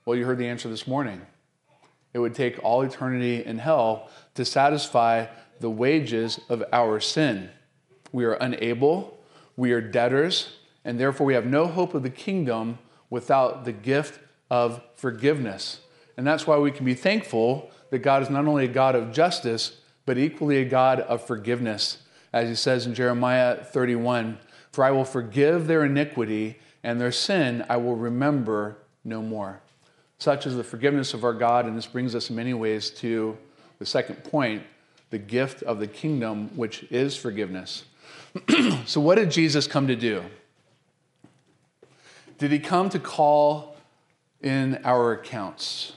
Well, 0.05 0.17
you 0.17 0.25
heard 0.25 0.39
the 0.39 0.49
answer 0.49 0.69
this 0.69 0.87
morning. 0.87 1.21
It 2.15 2.21
would 2.21 2.35
take 2.35 2.59
all 2.65 2.83
eternity 2.83 3.45
in 3.45 3.59
hell 3.59 4.09
to 4.35 4.45
satisfy 4.45 5.27
the 5.61 5.71
wages 5.71 6.41
of 6.49 6.65
our 6.73 7.01
sin. 7.01 7.51
We 8.13 8.25
are 8.25 8.35
unable, 8.35 9.19
we 9.57 9.73
are 9.73 9.81
debtors, 9.81 10.57
and 10.85 10.99
therefore 10.99 11.27
we 11.27 11.35
have 11.35 11.47
no 11.47 11.67
hope 11.67 11.95
of 11.95 12.03
the 12.03 12.11
kingdom 12.11 12.79
without 13.11 13.65
the 13.65 13.73
gift 13.73 14.21
of 14.51 14.81
forgiveness. 14.95 15.81
And 16.17 16.27
that's 16.27 16.47
why 16.47 16.59
we 16.59 16.71
can 16.71 16.85
be 16.85 16.95
thankful 16.95 17.71
that 17.91 18.01
God 18.01 18.23
is 18.23 18.31
not 18.31 18.47
only 18.47 18.65
a 18.65 18.69
God 18.69 18.95
of 18.95 19.13
justice, 19.13 19.79
but 20.05 20.19
equally 20.19 20.59
a 20.59 20.65
God 20.65 21.01
of 21.01 21.25
forgiveness. 21.27 21.99
As 22.33 22.49
he 22.49 22.55
says 22.55 22.87
in 22.87 22.95
Jeremiah 22.95 23.63
31 23.63 24.39
For 24.73 24.85
I 24.85 24.91
will 24.91 25.05
forgive 25.05 25.67
their 25.67 25.85
iniquity, 25.85 26.59
and 26.83 27.01
their 27.01 27.13
sin 27.13 27.65
I 27.69 27.77
will 27.77 27.97
remember 27.97 28.79
no 29.05 29.23
more. 29.23 29.61
Such 30.19 30.47
is 30.47 30.57
the 30.57 30.65
forgiveness 30.65 31.15
of 31.15 31.25
our 31.25 31.33
God, 31.33 31.67
and 31.67 31.77
this 31.77 31.87
brings 31.87 32.15
us 32.15 32.31
in 32.31 32.37
many 32.37 32.53
ways 32.53 32.91
to 32.91 33.39
the 33.79 33.87
second 33.87 34.25
point, 34.25 34.63
the 35.11 35.19
gift 35.19 35.63
of 35.63 35.79
the 35.79 35.87
kingdom, 35.87 36.49
which 36.57 36.85
is 36.91 37.17
forgiveness. 37.17 37.85
so, 38.87 39.01
what 39.01 39.15
did 39.15 39.31
Jesus 39.31 39.67
come 39.67 39.87
to 39.87 39.97
do? 39.97 40.25
Did 42.39 42.53
he 42.53 42.61
come 42.61 42.89
to 42.91 42.99
call 42.99 43.77
in 44.41 44.81
our 44.85 45.13
accounts? 45.13 45.95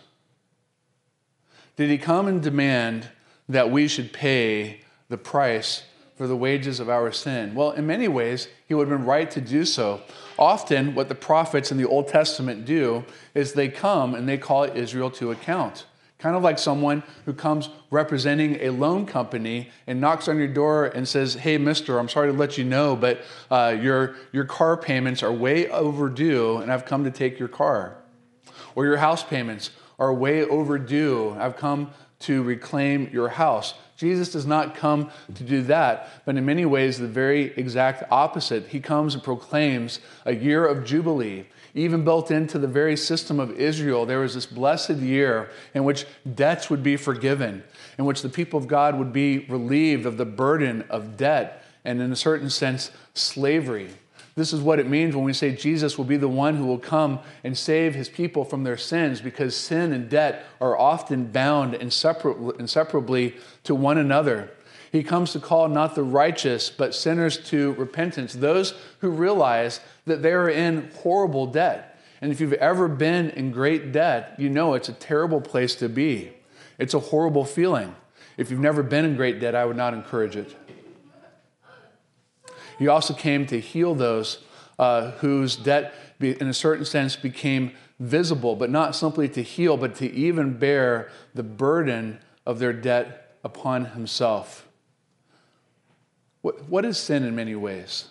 Did 1.76 1.90
he 1.90 1.98
come 1.98 2.28
and 2.28 2.42
demand 2.42 3.10
that 3.48 3.72
we 3.72 3.88
should 3.88 4.12
pay 4.12 4.82
the 5.08 5.18
price 5.18 5.84
for 6.16 6.28
the 6.28 6.36
wages 6.36 6.80
of 6.80 6.90
our 6.90 7.12
sin? 7.12 7.54
Well, 7.54 7.72
in 7.72 7.86
many 7.86 8.08
ways, 8.08 8.48
he 8.68 8.74
would 8.74 8.88
have 8.88 8.98
been 8.98 9.08
right 9.08 9.30
to 9.32 9.42
do 9.42 9.66
so. 9.66 10.02
Often, 10.38 10.96
what 10.96 11.10
the 11.10 11.16
prophets 11.16 11.72
in 11.72 11.78
the 11.78 11.88
Old 11.88 12.08
Testament 12.08 12.66
do 12.66 13.06
is 13.36 13.54
they 13.54 13.70
come 13.70 14.16
and 14.16 14.28
they 14.28 14.38
call 14.38 14.64
Israel 14.64 15.12
to 15.12 15.32
account. 15.32 15.86
Kind 16.22 16.36
of 16.36 16.44
like 16.44 16.60
someone 16.60 17.02
who 17.26 17.34
comes 17.34 17.70
representing 17.90 18.58
a 18.62 18.70
loan 18.70 19.08
company 19.08 19.72
and 19.88 20.00
knocks 20.00 20.28
on 20.28 20.38
your 20.38 20.48
door 20.48 20.86
and 20.86 21.08
says, 21.08 21.34
Hey, 21.34 21.58
mister, 21.58 21.98
I'm 21.98 22.08
sorry 22.08 22.32
to 22.32 22.38
let 22.38 22.60
you 22.60 22.64
know, 22.64 22.96
but 22.96 23.22
uh, 23.50 23.76
your, 23.82 24.16
your 24.32 24.46
car 24.46 24.78
payments 24.78 25.24
are 25.24 25.34
way 25.34 25.68
overdue 25.70 26.58
and 26.58 26.72
I've 26.72 26.86
come 26.86 27.04
to 27.06 27.12
take 27.12 27.40
your 27.40 27.48
car. 27.48 27.98
Or 28.76 28.86
your 28.86 28.98
house 28.98 29.24
payments 29.24 29.72
are 29.98 30.14
way 30.14 30.44
overdue. 30.44 31.36
I've 31.40 31.58
come 31.58 31.90
to 32.20 32.44
reclaim 32.44 33.10
your 33.12 33.30
house. 33.30 33.74
Jesus 34.02 34.32
does 34.32 34.48
not 34.48 34.74
come 34.74 35.12
to 35.36 35.44
do 35.44 35.62
that, 35.62 36.10
but 36.26 36.36
in 36.36 36.44
many 36.44 36.66
ways, 36.66 36.98
the 36.98 37.08
very 37.08 37.54
exact 37.56 38.04
opposite. 38.10 38.66
He 38.66 38.80
comes 38.80 39.14
and 39.14 39.24
proclaims 39.24 40.00
a 40.26 40.34
year 40.34 40.66
of 40.66 40.84
Jubilee 40.84 41.46
even 41.74 42.04
built 42.04 42.32
into 42.32 42.60
the 42.60 42.68
very 42.68 42.98
system 42.98 43.40
of 43.40 43.52
Israel, 43.52 44.06
there 44.06 44.20
was 44.20 44.34
this 44.34 44.46
blessed 44.46 44.98
year 44.98 45.50
in 45.74 45.84
which 45.84 46.06
debts 46.36 46.70
would 46.70 46.84
be 46.84 46.98
forgiven, 46.98 47.64
in 47.98 48.06
which 48.06 48.24
the 48.24 48.30
people 48.30 48.60
of 48.60 48.68
God 48.68 48.98
would 48.98 49.14
be 49.14 49.46
relieved 49.46 50.06
of 50.06 50.18
the 50.18 50.26
burden 50.26 50.84
of 50.90 51.16
debt 51.16 51.64
and, 51.86 52.02
in 52.02 52.12
a 52.12 52.16
certain 52.16 52.50
sense, 52.50 52.92
slavery. 53.14 53.90
This 54.42 54.54
is 54.54 54.62
what 54.62 54.80
it 54.80 54.90
means 54.90 55.16
when 55.16 55.24
we 55.24 55.34
say 55.34 55.56
Jesus 55.56 56.00
will 56.00 56.06
be 56.06 56.18
the 56.18 56.28
one 56.28 56.56
who 56.56 56.66
will 56.66 56.80
come 56.80 57.20
and 57.44 57.56
save 57.56 57.94
his 57.94 58.10
people 58.10 58.44
from 58.44 58.64
their 58.64 58.76
sins 58.76 59.22
because 59.22 59.56
sin 59.56 59.94
and 59.94 60.10
debt 60.10 60.48
are 60.60 60.76
often 60.76 61.26
bound 61.26 61.76
inseparably 61.76 63.36
to 63.66 63.76
one 63.76 64.00
another. 64.00 64.50
He 64.92 65.04
comes 65.04 65.32
to 65.34 65.40
call 65.40 65.70
not 65.70 65.94
the 65.94 66.02
righteous, 66.02 66.72
but 66.72 66.96
sinners 66.96 67.38
to 67.50 67.74
repentance, 67.74 68.34
those 68.34 68.74
who 69.02 69.12
realize 69.12 69.80
that 70.08 70.24
they 70.24 70.32
are 70.32 70.50
in 70.50 70.90
horrible 71.04 71.46
debt. 71.46 72.00
And 72.20 72.32
if 72.32 72.42
you've 72.42 72.54
ever 72.54 72.88
been 72.88 73.30
in 73.30 73.52
great 73.52 73.92
debt, 73.92 74.34
you 74.40 74.50
know 74.50 74.74
it's 74.74 74.90
a 74.90 74.94
terrible 74.94 75.40
place 75.40 75.76
to 75.76 75.88
be. 75.88 76.34
It's 76.80 76.96
a 76.96 77.00
horrible 77.00 77.46
feeling. 77.46 77.96
If 78.38 78.50
you've 78.50 78.60
never 78.60 78.82
been 78.82 79.06
in 79.06 79.16
great 79.16 79.40
debt, 79.40 79.54
I 79.54 79.66
would 79.66 79.78
not 79.78 79.94
encourage 79.94 80.36
it. 80.36 80.56
He 82.82 82.88
also 82.88 83.14
came 83.14 83.46
to 83.46 83.60
heal 83.60 83.94
those 83.94 84.40
uh, 84.80 85.12
whose 85.12 85.56
debt, 85.56 85.94
in 86.20 86.48
a 86.48 86.54
certain 86.54 86.84
sense, 86.84 87.16
became 87.16 87.74
visible, 88.00 88.56
but 88.56 88.72
not 88.72 88.96
simply 88.96 89.30
to 89.30 89.44
heal, 89.44 89.78
but 89.78 89.94
to 89.98 90.12
even 90.12 90.58
bear 90.58 91.12
the 91.36 91.44
burden 91.44 92.18
of 92.44 92.58
their 92.58 92.74
debt 92.74 93.36
upon 93.44 93.86
himself. 93.86 94.68
What, 96.42 96.68
what 96.70 96.84
is 96.84 96.98
sin 96.98 97.24
in 97.24 97.36
many 97.36 97.54
ways? 97.54 98.06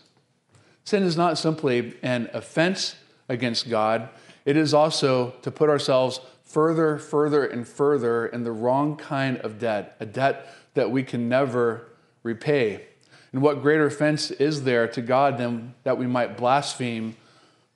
Sin 0.84 1.02
is 1.02 1.16
not 1.16 1.36
simply 1.36 1.96
an 2.04 2.30
offense 2.32 2.94
against 3.28 3.68
God, 3.68 4.08
it 4.44 4.56
is 4.56 4.72
also 4.72 5.32
to 5.42 5.50
put 5.50 5.68
ourselves 5.68 6.20
further, 6.44 6.96
further, 6.96 7.44
and 7.44 7.66
further 7.66 8.24
in 8.24 8.44
the 8.44 8.52
wrong 8.52 8.96
kind 8.96 9.38
of 9.38 9.58
debt, 9.58 9.96
a 9.98 10.06
debt 10.06 10.46
that 10.74 10.92
we 10.92 11.02
can 11.02 11.28
never 11.28 11.88
repay. 12.22 12.86
And 13.32 13.42
what 13.42 13.62
greater 13.62 13.86
offense 13.86 14.30
is 14.30 14.64
there 14.64 14.88
to 14.88 15.00
God 15.00 15.38
than 15.38 15.74
that 15.84 15.98
we 15.98 16.06
might 16.06 16.36
blaspheme, 16.36 17.16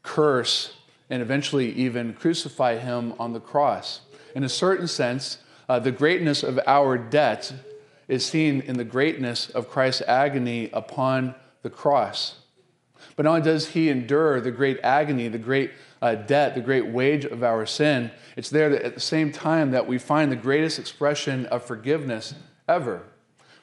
curse, 0.03 0.75
and 1.09 1.23
eventually 1.23 1.73
even 1.73 2.15
crucify 2.15 2.79
him 2.79 3.15
on 3.19 3.33
the 3.33 3.41
cross? 3.41 4.01
In 4.35 4.43
a 4.43 4.49
certain 4.49 4.89
sense, 4.89 5.39
uh, 5.69 5.79
the 5.79 5.93
greatness 5.93 6.43
of 6.43 6.59
our 6.67 6.99
debt 6.99 7.53
is 8.09 8.27
seen 8.27 8.61
in 8.63 8.77
the 8.77 8.85
greatness 8.85 9.49
of 9.51 9.71
Christ's 9.71 10.03
agony 10.03 10.71
upon 10.73 11.35
the 11.63 11.71
cross. 11.71 12.37
But 13.17 13.25
not 13.25 13.31
only 13.31 13.43
does 13.43 13.69
he 13.69 13.89
endure 13.89 14.41
the 14.41 14.51
great 14.51 14.81
agony, 14.83 15.29
the 15.29 15.39
great 15.39 15.71
uh, 16.03 16.17
debt, 16.17 16.55
the 16.55 16.61
great 16.61 16.87
wage 16.87 17.25
of 17.25 17.43
our 17.43 17.65
sin, 17.65 18.11
it's 18.37 18.51
there 18.51 18.69
that 18.71 18.83
at 18.83 18.95
the 18.95 19.01
same 19.01 19.31
time 19.31 19.71
that 19.71 19.87
we 19.87 19.99
find 19.99 20.31
the 20.31 20.37
greatest 20.37 20.79
expression 20.79 21.47
of 21.47 21.65
forgiveness 21.65 22.35
ever. 22.69 23.05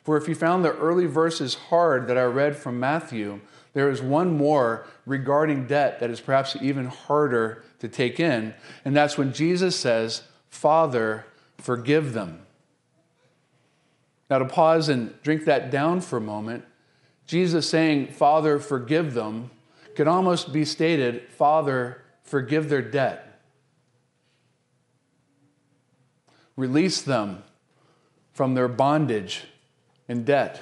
For 0.04 0.18
if 0.18 0.28
you 0.28 0.36
found 0.36 0.66
the 0.66 0.76
early 0.78 1.06
verses 1.06 1.54
hard 1.54 2.08
that 2.08 2.18
I 2.18 2.24
read 2.24 2.56
from 2.56 2.80
Matthew, 2.80 3.40
there 3.74 3.90
is 3.90 4.02
one 4.02 4.36
more 4.36 4.86
regarding 5.06 5.68
debt 5.68 6.00
that 6.00 6.10
is 6.10 6.20
perhaps 6.20 6.58
even 6.60 6.86
harder 6.88 7.64
to 7.80 7.88
take 7.88 8.20
in, 8.20 8.54
and 8.84 8.96
that's 8.96 9.18
when 9.18 9.32
Jesus 9.32 9.76
says, 9.76 10.24
Father, 10.50 11.26
forgive 11.58 12.14
them. 12.14 12.42
Now, 14.30 14.40
to 14.40 14.46
pause 14.46 14.90
and 14.90 15.14
drink 15.24 15.46
that 15.46 15.72
down 15.72 16.02
for 16.02 16.18
a 16.18 16.22
moment, 16.22 16.66
Jesus 17.28 17.70
saying, 17.70 18.08
Father, 18.08 18.60
forgive 18.60 19.14
them, 19.14 19.52
could 19.96 20.08
almost 20.08 20.54
be 20.54 20.66
stated, 20.66 21.30
Father, 21.30 22.02
forgive 22.24 22.70
their 22.70 22.82
debt. 22.82 23.42
Release 26.56 27.02
them 27.02 27.44
from 28.34 28.54
their 28.54 28.68
bondage 28.68 29.46
and 30.12 30.26
debt. 30.26 30.60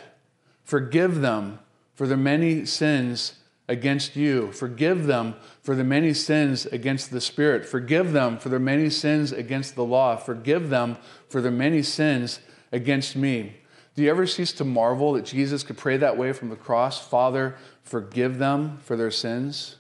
Forgive 0.63 1.21
them 1.21 1.57
for 1.95 2.05
their 2.05 2.15
many 2.15 2.65
sins 2.65 3.33
against 3.67 4.15
you. 4.15 4.51
Forgive 4.51 5.07
them 5.07 5.33
for 5.63 5.75
the 5.75 5.83
many 5.83 6.13
sins 6.13 6.67
against 6.67 7.09
the 7.09 7.19
Spirit. 7.19 7.65
Forgive 7.65 8.13
them 8.13 8.38
for 8.38 8.49
their 8.49 8.59
many 8.59 8.91
sins 8.91 9.31
against 9.31 9.75
the 9.75 9.83
law. 9.83 10.15
Forgive 10.15 10.69
them 10.69 10.97
for 11.29 11.41
their 11.41 11.51
many 11.51 11.81
sins 11.81 12.39
against 12.71 13.15
me. 13.15 13.55
Do 13.95 14.03
you 14.03 14.12
ever 14.12 14.27
cease 14.27 14.53
to 14.53 14.63
marvel 14.63 15.13
that 15.13 15.25
Jesus 15.25 15.63
could 15.63 15.77
pray 15.77 15.97
that 15.97 16.15
way 16.15 16.31
from 16.31 16.49
the 16.49 16.55
cross? 16.55 17.05
Father, 17.05 17.55
forgive 17.81 18.38
them 18.38 18.77
for 18.83 18.95
their 18.95 19.12
sins, 19.12 19.77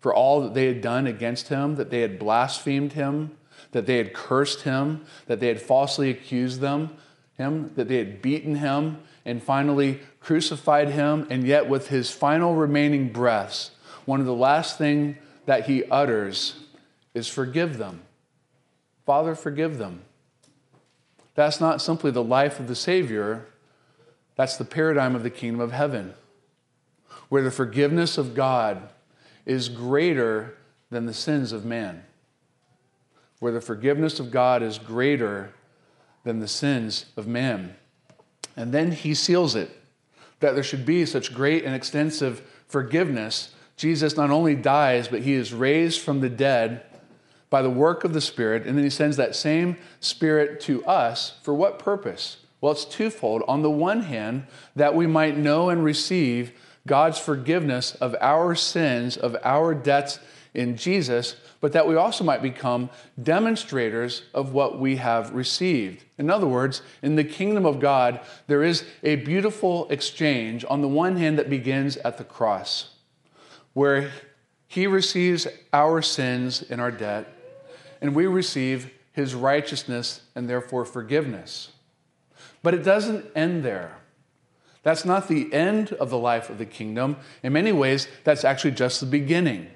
for 0.00 0.14
all 0.14 0.40
that 0.40 0.54
they 0.54 0.66
had 0.66 0.80
done 0.80 1.06
against 1.06 1.48
him, 1.48 1.76
that 1.76 1.90
they 1.90 2.00
had 2.00 2.18
blasphemed 2.18 2.94
him, 2.94 3.36
that 3.72 3.84
they 3.84 3.98
had 3.98 4.14
cursed 4.14 4.62
him, 4.62 5.04
that 5.26 5.38
they 5.38 5.48
had 5.48 5.60
falsely 5.60 6.08
accused 6.08 6.60
them, 6.60 6.96
him, 7.40 7.72
that 7.74 7.88
they 7.88 7.96
had 7.96 8.22
beaten 8.22 8.56
him, 8.56 8.98
and 9.24 9.42
finally 9.42 10.00
crucified 10.20 10.90
him, 10.90 11.26
and 11.30 11.44
yet 11.44 11.68
with 11.68 11.88
his 11.88 12.10
final 12.10 12.54
remaining 12.54 13.08
breaths, 13.08 13.72
one 14.04 14.20
of 14.20 14.26
the 14.26 14.34
last 14.34 14.78
things 14.78 15.16
that 15.46 15.66
he 15.66 15.84
utters 15.84 16.54
is 17.14 17.26
forgive 17.26 17.78
them. 17.78 18.02
Father, 19.04 19.34
forgive 19.34 19.78
them. 19.78 20.02
That's 21.34 21.60
not 21.60 21.82
simply 21.82 22.10
the 22.10 22.22
life 22.22 22.60
of 22.60 22.68
the 22.68 22.74
Savior, 22.74 23.46
that's 24.36 24.56
the 24.56 24.64
paradigm 24.64 25.16
of 25.16 25.22
the 25.22 25.30
kingdom 25.30 25.60
of 25.60 25.72
heaven, 25.72 26.14
where 27.28 27.42
the 27.42 27.50
forgiveness 27.50 28.18
of 28.18 28.34
God 28.34 28.90
is 29.46 29.68
greater 29.68 30.56
than 30.90 31.06
the 31.06 31.14
sins 31.14 31.52
of 31.52 31.64
man, 31.64 32.04
where 33.38 33.52
the 33.52 33.60
forgiveness 33.60 34.20
of 34.20 34.30
God 34.30 34.62
is 34.62 34.78
greater 34.78 35.52
than 36.24 36.40
the 36.40 36.48
sins 36.48 37.06
of 37.16 37.26
man. 37.26 37.74
And 38.56 38.72
then 38.72 38.92
he 38.92 39.14
seals 39.14 39.54
it 39.54 39.70
that 40.40 40.54
there 40.54 40.64
should 40.64 40.86
be 40.86 41.06
such 41.06 41.34
great 41.34 41.64
and 41.64 41.74
extensive 41.74 42.42
forgiveness. 42.66 43.54
Jesus 43.76 44.16
not 44.16 44.30
only 44.30 44.54
dies, 44.54 45.08
but 45.08 45.22
he 45.22 45.34
is 45.34 45.52
raised 45.52 46.00
from 46.00 46.20
the 46.20 46.28
dead 46.28 46.84
by 47.50 47.62
the 47.62 47.70
work 47.70 48.04
of 48.04 48.12
the 48.12 48.20
Spirit, 48.20 48.66
and 48.66 48.76
then 48.76 48.84
he 48.84 48.90
sends 48.90 49.16
that 49.16 49.34
same 49.34 49.76
Spirit 49.98 50.60
to 50.60 50.84
us 50.84 51.38
for 51.42 51.52
what 51.52 51.78
purpose? 51.78 52.38
Well, 52.60 52.72
it's 52.72 52.84
twofold. 52.84 53.42
On 53.48 53.62
the 53.62 53.70
one 53.70 54.02
hand, 54.02 54.46
that 54.76 54.94
we 54.94 55.06
might 55.06 55.36
know 55.36 55.68
and 55.68 55.82
receive 55.82 56.52
God's 56.86 57.18
forgiveness 57.18 57.94
of 57.96 58.14
our 58.20 58.54
sins, 58.54 59.16
of 59.16 59.36
our 59.42 59.74
debts 59.74 60.20
in 60.54 60.76
Jesus, 60.76 61.36
but 61.60 61.72
that 61.72 61.86
we 61.86 61.96
also 61.96 62.24
might 62.24 62.42
become 62.42 62.90
demonstrators 63.22 64.22
of 64.34 64.52
what 64.52 64.78
we 64.78 64.96
have 64.96 65.32
received. 65.32 66.04
In 66.18 66.30
other 66.30 66.46
words, 66.46 66.82
in 67.02 67.16
the 67.16 67.24
kingdom 67.24 67.64
of 67.64 67.80
God, 67.80 68.20
there 68.46 68.62
is 68.62 68.84
a 69.02 69.16
beautiful 69.16 69.88
exchange 69.88 70.64
on 70.68 70.80
the 70.80 70.88
one 70.88 71.16
hand 71.16 71.38
that 71.38 71.50
begins 71.50 71.96
at 71.98 72.18
the 72.18 72.24
cross, 72.24 72.94
where 73.74 74.10
He 74.66 74.86
receives 74.86 75.46
our 75.72 76.02
sins 76.02 76.62
and 76.68 76.80
our 76.80 76.90
debt, 76.90 77.32
and 78.00 78.14
we 78.14 78.26
receive 78.26 78.90
His 79.12 79.34
righteousness 79.34 80.22
and 80.34 80.48
therefore 80.48 80.84
forgiveness. 80.84 81.70
But 82.62 82.74
it 82.74 82.82
doesn't 82.82 83.26
end 83.36 83.62
there. 83.62 83.96
That's 84.82 85.04
not 85.04 85.28
the 85.28 85.52
end 85.52 85.92
of 85.92 86.10
the 86.10 86.18
life 86.18 86.50
of 86.50 86.58
the 86.58 86.66
kingdom. 86.66 87.18
In 87.42 87.52
many 87.52 87.70
ways, 87.70 88.08
that's 88.24 88.44
actually 88.44 88.72
just 88.72 89.00
the 89.00 89.06
beginning 89.06 89.68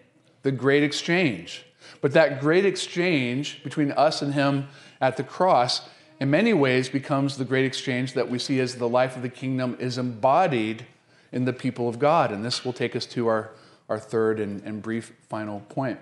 the 0.45 0.53
great 0.53 0.85
exchange. 0.85 1.65
But 2.01 2.13
that 2.13 2.39
great 2.39 2.65
exchange 2.65 3.65
between 3.65 3.91
us 3.93 4.23
and 4.23 4.35
him 4.35 4.69
at 5.01 5.17
the 5.17 5.25
cross, 5.25 5.89
in 6.21 6.31
many 6.31 6.53
ways, 6.53 6.89
becomes 6.89 7.37
the 7.37 7.45
great 7.45 7.65
exchange 7.65 8.13
that 8.13 8.31
we 8.31 8.39
see 8.39 8.61
as 8.61 8.77
the 8.77 8.89
life 8.89 9.17
of 9.17 9.23
the 9.23 9.29
kingdom 9.29 9.77
is 9.81 9.99
embodied 9.99 10.87
in 11.33 11.47
the 11.47 11.53
people 11.53 11.89
of 11.89 11.99
God. 11.99 12.31
And 12.31 12.45
this 12.45 12.65
will 12.65 12.75
take 12.75 12.95
us 12.95 13.07
to 13.07 13.27
our, 13.27 13.51
our 13.89 13.99
third 13.99 14.39
and, 14.39 14.63
and 14.65 14.83
brief 14.83 15.15
final 15.29 15.61
point. 15.61 15.99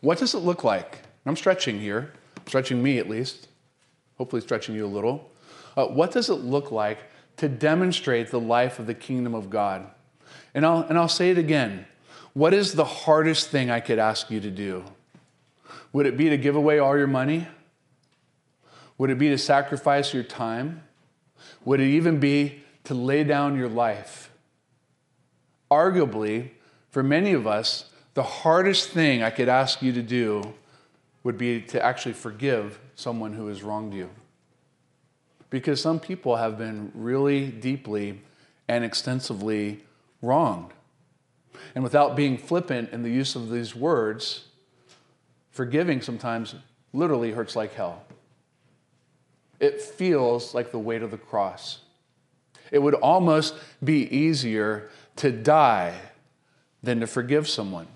What 0.00 0.18
does 0.18 0.34
it 0.34 0.38
look 0.38 0.64
like? 0.64 0.98
I'm 1.24 1.36
stretching 1.36 1.78
here, 1.78 2.12
stretching 2.46 2.82
me 2.82 2.98
at 2.98 3.08
least, 3.08 3.46
hopefully 4.18 4.42
stretching 4.42 4.74
you 4.74 4.84
a 4.84 4.88
little. 4.88 5.30
Uh, 5.76 5.86
what 5.86 6.10
does 6.10 6.28
it 6.28 6.34
look 6.34 6.72
like 6.72 6.98
to 7.36 7.48
demonstrate 7.48 8.32
the 8.32 8.40
life 8.40 8.80
of 8.80 8.88
the 8.88 8.94
kingdom 8.94 9.36
of 9.36 9.50
God? 9.50 9.86
And 10.52 10.66
I'll, 10.66 10.80
and 10.80 10.98
I'll 10.98 11.08
say 11.08 11.30
it 11.30 11.38
again 11.38 11.86
what 12.34 12.54
is 12.54 12.72
the 12.72 12.84
hardest 12.84 13.50
thing 13.50 13.70
I 13.70 13.80
could 13.80 13.98
ask 13.98 14.30
you 14.30 14.40
to 14.40 14.50
do? 14.50 14.84
Would 15.92 16.06
it 16.06 16.16
be 16.16 16.30
to 16.30 16.36
give 16.36 16.56
away 16.56 16.78
all 16.78 16.96
your 16.96 17.06
money? 17.06 17.46
Would 18.98 19.10
it 19.10 19.18
be 19.18 19.28
to 19.28 19.38
sacrifice 19.38 20.14
your 20.14 20.22
time? 20.22 20.82
Would 21.64 21.80
it 21.80 21.88
even 21.88 22.18
be 22.20 22.62
to 22.84 22.94
lay 22.94 23.24
down 23.24 23.56
your 23.56 23.68
life? 23.68 24.30
Arguably, 25.70 26.50
for 26.90 27.02
many 27.02 27.32
of 27.32 27.46
us, 27.46 27.86
the 28.14 28.22
hardest 28.22 28.90
thing 28.90 29.22
I 29.22 29.30
could 29.30 29.48
ask 29.48 29.82
you 29.82 29.92
to 29.92 30.02
do 30.02 30.54
would 31.24 31.38
be 31.38 31.62
to 31.62 31.82
actually 31.84 32.12
forgive 32.12 32.78
someone 32.94 33.32
who 33.32 33.46
has 33.46 33.62
wronged 33.62 33.94
you. 33.94 34.10
Because 35.50 35.80
some 35.80 36.00
people 36.00 36.36
have 36.36 36.58
been 36.58 36.90
really 36.94 37.46
deeply 37.46 38.20
and 38.68 38.84
extensively 38.84 39.84
wronged. 40.20 40.72
And 41.74 41.84
without 41.84 42.16
being 42.16 42.38
flippant 42.38 42.90
in 42.90 43.02
the 43.02 43.10
use 43.10 43.34
of 43.34 43.50
these 43.50 43.74
words, 43.74 44.44
forgiving 45.50 46.00
sometimes 46.00 46.54
literally 46.92 47.32
hurts 47.32 47.56
like 47.56 47.74
hell. 47.74 48.04
It 49.60 49.80
feels 49.80 50.54
like 50.54 50.72
the 50.72 50.78
weight 50.78 51.02
of 51.02 51.10
the 51.10 51.18
cross. 51.18 51.78
It 52.70 52.80
would 52.80 52.94
almost 52.94 53.54
be 53.82 54.08
easier 54.14 54.90
to 55.16 55.30
die 55.30 55.94
than 56.82 57.00
to 57.00 57.06
forgive 57.06 57.48
someone. 57.48 57.86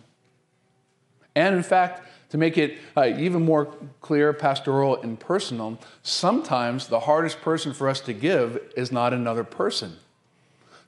And 1.35 1.55
in 1.55 1.63
fact, 1.63 2.03
to 2.31 2.39
make 2.39 2.59
it 2.59 2.79
uh, 2.97 3.07
even 3.17 3.45
more 3.45 3.67
clear, 4.01 4.33
pastoral, 4.33 5.01
and 5.01 5.19
personal, 5.19 5.79
sometimes 6.03 6.89
the 6.89 7.01
hardest 7.01 7.41
person 7.41 7.73
for 7.73 7.89
us 7.89 8.01
to 8.01 8.13
give 8.13 8.61
is 8.77 8.91
not 8.91 9.13
another 9.13 9.45
person. 9.45 9.97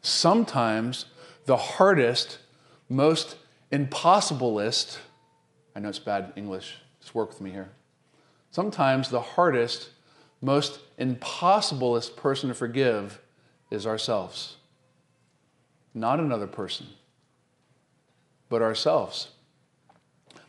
Sometimes 0.02 1.06
the 1.46 1.56
hardest 1.56 2.38
most 2.88 3.36
impossibilist, 3.70 4.98
I 5.74 5.80
know 5.80 5.88
it's 5.88 5.98
bad 5.98 6.32
English, 6.36 6.76
just 7.00 7.14
work 7.14 7.28
with 7.28 7.40
me 7.40 7.50
here. 7.50 7.70
Sometimes 8.50 9.10
the 9.10 9.20
hardest, 9.20 9.90
most 10.40 10.80
impossibilist 10.98 12.16
person 12.16 12.48
to 12.48 12.54
forgive 12.54 13.20
is 13.70 13.86
ourselves. 13.86 14.56
Not 15.94 16.20
another 16.20 16.46
person, 16.46 16.86
but 18.48 18.62
ourselves. 18.62 19.28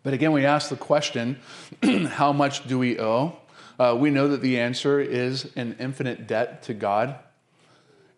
But 0.03 0.13
again, 0.13 0.31
we 0.31 0.45
ask 0.45 0.69
the 0.69 0.77
question 0.77 1.39
how 2.07 2.31
much 2.31 2.67
do 2.67 2.79
we 2.79 2.99
owe? 2.99 3.37
Uh, 3.77 3.95
we 3.97 4.09
know 4.09 4.27
that 4.29 4.41
the 4.41 4.59
answer 4.59 4.99
is 4.99 5.51
an 5.55 5.75
infinite 5.79 6.27
debt 6.27 6.63
to 6.63 6.73
God. 6.73 7.15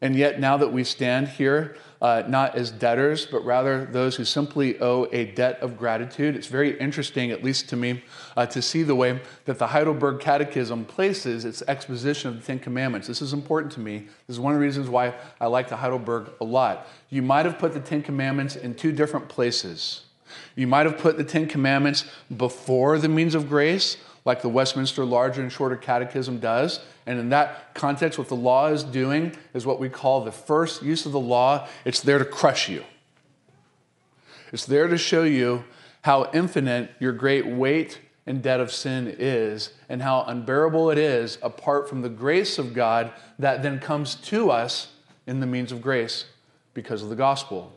And 0.02 0.16
yet, 0.16 0.40
now 0.40 0.58
that 0.58 0.74
we 0.74 0.84
stand 0.84 1.28
here, 1.28 1.78
uh, 2.02 2.24
not 2.28 2.56
as 2.56 2.72
debtors, 2.72 3.28
but 3.28 3.46
rather 3.46 3.86
those 3.86 4.16
who 4.16 4.26
simply 4.26 4.80
owe 4.80 5.08
a 5.12 5.26
debt 5.26 5.60
of 5.62 5.78
gratitude, 5.78 6.36
it's 6.36 6.48
very 6.48 6.80
interesting, 6.80 7.30
at 7.30 7.44
least 7.44 7.70
to 7.70 7.76
me, 7.76 8.04
uh, 8.36 8.48
to 8.48 8.64
see 8.64 8.82
the 8.82 8.96
way 8.96 9.20
that 9.46 9.60
the 9.60 9.68
Heidelberg 9.68 10.20
Catechism 10.20 10.86
places 10.86 11.46
its 11.46 11.62
exposition 11.68 12.30
of 12.32 12.40
the 12.40 12.42
Ten 12.42 12.58
Commandments. 12.58 13.08
This 13.08 13.22
is 13.22 13.34
important 13.34 13.72
to 13.74 13.80
me. 13.80 14.08
This 14.26 14.36
is 14.36 14.40
one 14.40 14.54
of 14.54 14.60
the 14.60 14.66
reasons 14.66 14.90
why 14.90 15.14
I 15.40 15.46
like 15.46 15.70
the 15.70 15.78
Heidelberg 15.78 16.32
a 16.42 16.46
lot. 16.46 16.88
You 17.12 17.22
might 17.22 17.46
have 17.46 17.60
put 17.60 17.74
the 17.74 17.80
Ten 17.80 18.02
Commandments 18.02 18.56
in 18.56 18.74
two 18.74 18.92
different 18.92 19.30
places. 19.30 20.06
You 20.56 20.66
might 20.66 20.88
have 20.88 20.98
put 20.98 21.18
the 21.18 21.24
Ten 21.24 21.46
Commandments 21.46 22.06
before 22.36 22.98
the 22.98 23.10
means 23.10 23.36
of 23.36 23.48
grace, 23.48 23.98
like 24.26 24.42
the 24.42 24.50
Westminster 24.50 25.04
Larger 25.04 25.42
and 25.42 25.52
Shorter 25.52 25.76
Catechism 25.76 26.40
does. 26.40 26.80
And 27.06 27.20
in 27.20 27.30
that 27.30 27.74
context, 27.74 28.20
what 28.20 28.28
the 28.28 28.36
law 28.36 28.68
is 28.68 28.84
doing 28.84 29.36
is 29.54 29.66
what 29.66 29.80
we 29.80 29.90
call 29.90 30.24
the 30.24 30.32
first 30.32 30.84
use 30.84 31.06
of 31.06 31.12
the 31.12 31.20
law. 31.20 31.68
It's 31.86 32.02
there 32.02 32.20
to 32.20 32.26
crush 32.26 32.70
you, 32.70 32.84
it's 34.52 34.66
there 34.66 34.88
to 34.88 34.98
show 34.98 35.24
you 35.24 35.64
how 36.04 36.30
infinite 36.34 36.92
your 37.00 37.14
great 37.14 37.46
weight 37.46 38.00
and 38.26 38.42
debt 38.42 38.60
of 38.60 38.72
sin 38.72 39.14
is, 39.18 39.74
and 39.90 40.02
how 40.02 40.24
unbearable 40.24 40.92
it 40.92 40.98
is 40.98 41.38
apart 41.42 41.90
from 41.90 42.02
the 42.02 42.10
grace 42.10 42.60
of 42.60 42.74
God 42.74 43.12
that 43.40 43.64
then 43.64 43.80
comes 43.80 44.16
to 44.16 44.52
us 44.52 44.90
in 45.26 45.40
the 45.40 45.48
means 45.48 45.72
of 45.72 45.82
grace 45.82 46.26
because 46.74 47.02
of 47.02 47.10
the 47.10 47.16
gospel. 47.16 47.72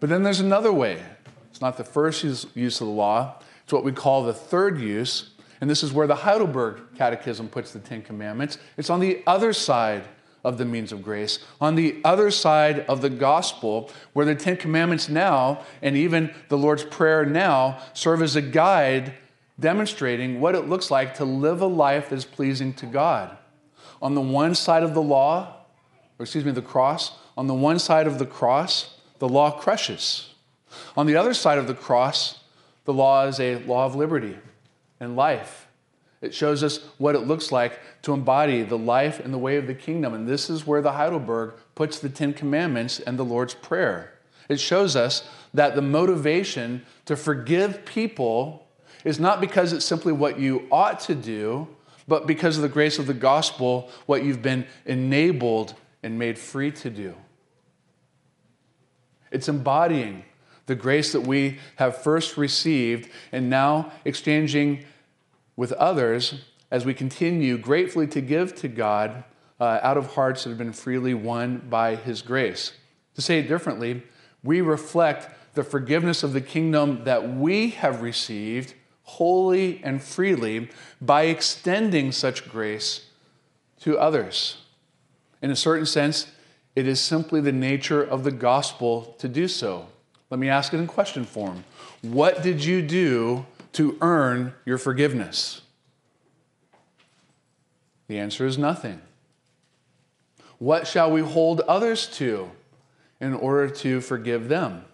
But 0.00 0.08
then 0.08 0.22
there's 0.22 0.40
another 0.40 0.72
way. 0.72 1.02
It's 1.50 1.60
not 1.60 1.76
the 1.76 1.84
first 1.84 2.24
use, 2.24 2.44
of 2.44 2.86
the 2.86 2.92
law, 2.92 3.40
it's 3.62 3.72
what 3.72 3.84
we 3.84 3.92
call 3.92 4.24
the 4.24 4.34
third 4.34 4.80
use, 4.80 5.30
and 5.64 5.70
this 5.70 5.82
is 5.82 5.94
where 5.94 6.06
the 6.06 6.14
Heidelberg 6.14 6.82
Catechism 6.94 7.48
puts 7.48 7.72
the 7.72 7.78
Ten 7.78 8.02
Commandments. 8.02 8.58
It's 8.76 8.90
on 8.90 9.00
the 9.00 9.22
other 9.26 9.54
side 9.54 10.04
of 10.44 10.58
the 10.58 10.66
means 10.66 10.92
of 10.92 11.02
grace, 11.02 11.38
on 11.58 11.74
the 11.74 12.02
other 12.04 12.30
side 12.30 12.80
of 12.80 13.00
the 13.00 13.08
gospel, 13.08 13.90
where 14.12 14.26
the 14.26 14.34
Ten 14.34 14.58
Commandments 14.58 15.08
now, 15.08 15.62
and 15.80 15.96
even 15.96 16.34
the 16.50 16.58
Lord's 16.58 16.84
Prayer 16.84 17.24
now, 17.24 17.78
serve 17.94 18.20
as 18.20 18.36
a 18.36 18.42
guide 18.42 19.14
demonstrating 19.58 20.38
what 20.38 20.54
it 20.54 20.68
looks 20.68 20.90
like 20.90 21.14
to 21.14 21.24
live 21.24 21.62
a 21.62 21.66
life 21.66 22.10
that 22.10 22.16
is 22.16 22.26
pleasing 22.26 22.74
to 22.74 22.84
God. 22.84 23.34
On 24.02 24.14
the 24.14 24.20
one 24.20 24.54
side 24.54 24.82
of 24.82 24.92
the 24.92 25.00
law, 25.00 25.64
or 26.18 26.24
excuse 26.24 26.44
me, 26.44 26.52
the 26.52 26.60
cross, 26.60 27.12
on 27.38 27.46
the 27.46 27.54
one 27.54 27.78
side 27.78 28.06
of 28.06 28.18
the 28.18 28.26
cross, 28.26 28.98
the 29.18 29.30
law 29.30 29.50
crushes. 29.50 30.34
On 30.94 31.06
the 31.06 31.16
other 31.16 31.32
side 31.32 31.56
of 31.56 31.68
the 31.68 31.74
cross, 31.74 32.40
the 32.84 32.92
law 32.92 33.24
is 33.24 33.40
a 33.40 33.64
law 33.64 33.86
of 33.86 33.94
liberty 33.94 34.36
and 35.00 35.16
life. 35.16 35.68
It 36.20 36.34
shows 36.34 36.62
us 36.62 36.78
what 36.96 37.14
it 37.14 37.26
looks 37.26 37.52
like 37.52 37.80
to 38.02 38.14
embody 38.14 38.62
the 38.62 38.78
life 38.78 39.20
and 39.20 39.32
the 39.32 39.38
way 39.38 39.56
of 39.56 39.66
the 39.66 39.74
kingdom. 39.74 40.14
And 40.14 40.26
this 40.26 40.48
is 40.48 40.66
where 40.66 40.80
the 40.80 40.92
Heidelberg 40.92 41.54
puts 41.74 41.98
the 41.98 42.08
Ten 42.08 42.32
Commandments 42.32 42.98
and 42.98 43.18
the 43.18 43.24
Lord's 43.24 43.54
Prayer. 43.54 44.14
It 44.48 44.58
shows 44.58 44.96
us 44.96 45.28
that 45.52 45.74
the 45.74 45.82
motivation 45.82 46.84
to 47.04 47.16
forgive 47.16 47.84
people 47.84 48.66
is 49.04 49.20
not 49.20 49.40
because 49.40 49.72
it's 49.72 49.84
simply 49.84 50.12
what 50.12 50.38
you 50.38 50.66
ought 50.72 51.00
to 51.00 51.14
do, 51.14 51.68
but 52.08 52.26
because 52.26 52.56
of 52.56 52.62
the 52.62 52.68
grace 52.68 52.98
of 52.98 53.06
the 53.06 53.14
gospel, 53.14 53.90
what 54.06 54.24
you've 54.24 54.42
been 54.42 54.66
enabled 54.86 55.74
and 56.02 56.18
made 56.18 56.38
free 56.38 56.70
to 56.70 56.90
do. 56.90 57.14
It's 59.30 59.48
embodying 59.48 60.24
the 60.66 60.74
grace 60.74 61.12
that 61.12 61.22
we 61.22 61.58
have 61.76 62.02
first 62.02 62.36
received 62.36 63.10
and 63.32 63.50
now 63.50 63.92
exchanging 64.04 64.84
with 65.56 65.72
others 65.72 66.42
as 66.70 66.84
we 66.84 66.94
continue 66.94 67.58
gratefully 67.58 68.06
to 68.06 68.20
give 68.20 68.54
to 68.56 68.68
God 68.68 69.24
uh, 69.60 69.78
out 69.82 69.96
of 69.96 70.14
hearts 70.14 70.44
that 70.44 70.50
have 70.50 70.58
been 70.58 70.72
freely 70.72 71.14
won 71.14 71.58
by 71.70 71.94
His 71.96 72.22
grace. 72.22 72.72
To 73.14 73.22
say 73.22 73.38
it 73.38 73.48
differently, 73.48 74.02
we 74.42 74.60
reflect 74.60 75.30
the 75.54 75.62
forgiveness 75.62 76.22
of 76.22 76.32
the 76.32 76.40
kingdom 76.40 77.04
that 77.04 77.34
we 77.34 77.70
have 77.70 78.02
received 78.02 78.74
wholly 79.04 79.80
and 79.84 80.02
freely 80.02 80.68
by 81.00 81.24
extending 81.24 82.10
such 82.10 82.48
grace 82.48 83.06
to 83.80 83.98
others. 83.98 84.58
In 85.40 85.50
a 85.50 85.56
certain 85.56 85.86
sense, 85.86 86.32
it 86.74 86.88
is 86.88 87.00
simply 87.00 87.40
the 87.40 87.52
nature 87.52 88.02
of 88.02 88.24
the 88.24 88.32
gospel 88.32 89.14
to 89.18 89.28
do 89.28 89.46
so. 89.46 89.88
Let 90.34 90.40
me 90.40 90.48
ask 90.48 90.74
it 90.74 90.78
in 90.78 90.88
question 90.88 91.22
form. 91.22 91.62
What 92.02 92.42
did 92.42 92.64
you 92.64 92.82
do 92.82 93.46
to 93.74 93.96
earn 94.00 94.52
your 94.66 94.78
forgiveness? 94.78 95.60
The 98.08 98.18
answer 98.18 98.44
is 98.44 98.58
nothing. 98.58 99.00
What 100.58 100.88
shall 100.88 101.08
we 101.12 101.20
hold 101.20 101.60
others 101.60 102.08
to 102.16 102.50
in 103.20 103.32
order 103.32 103.70
to 103.74 104.00
forgive 104.00 104.48
them? 104.48 104.84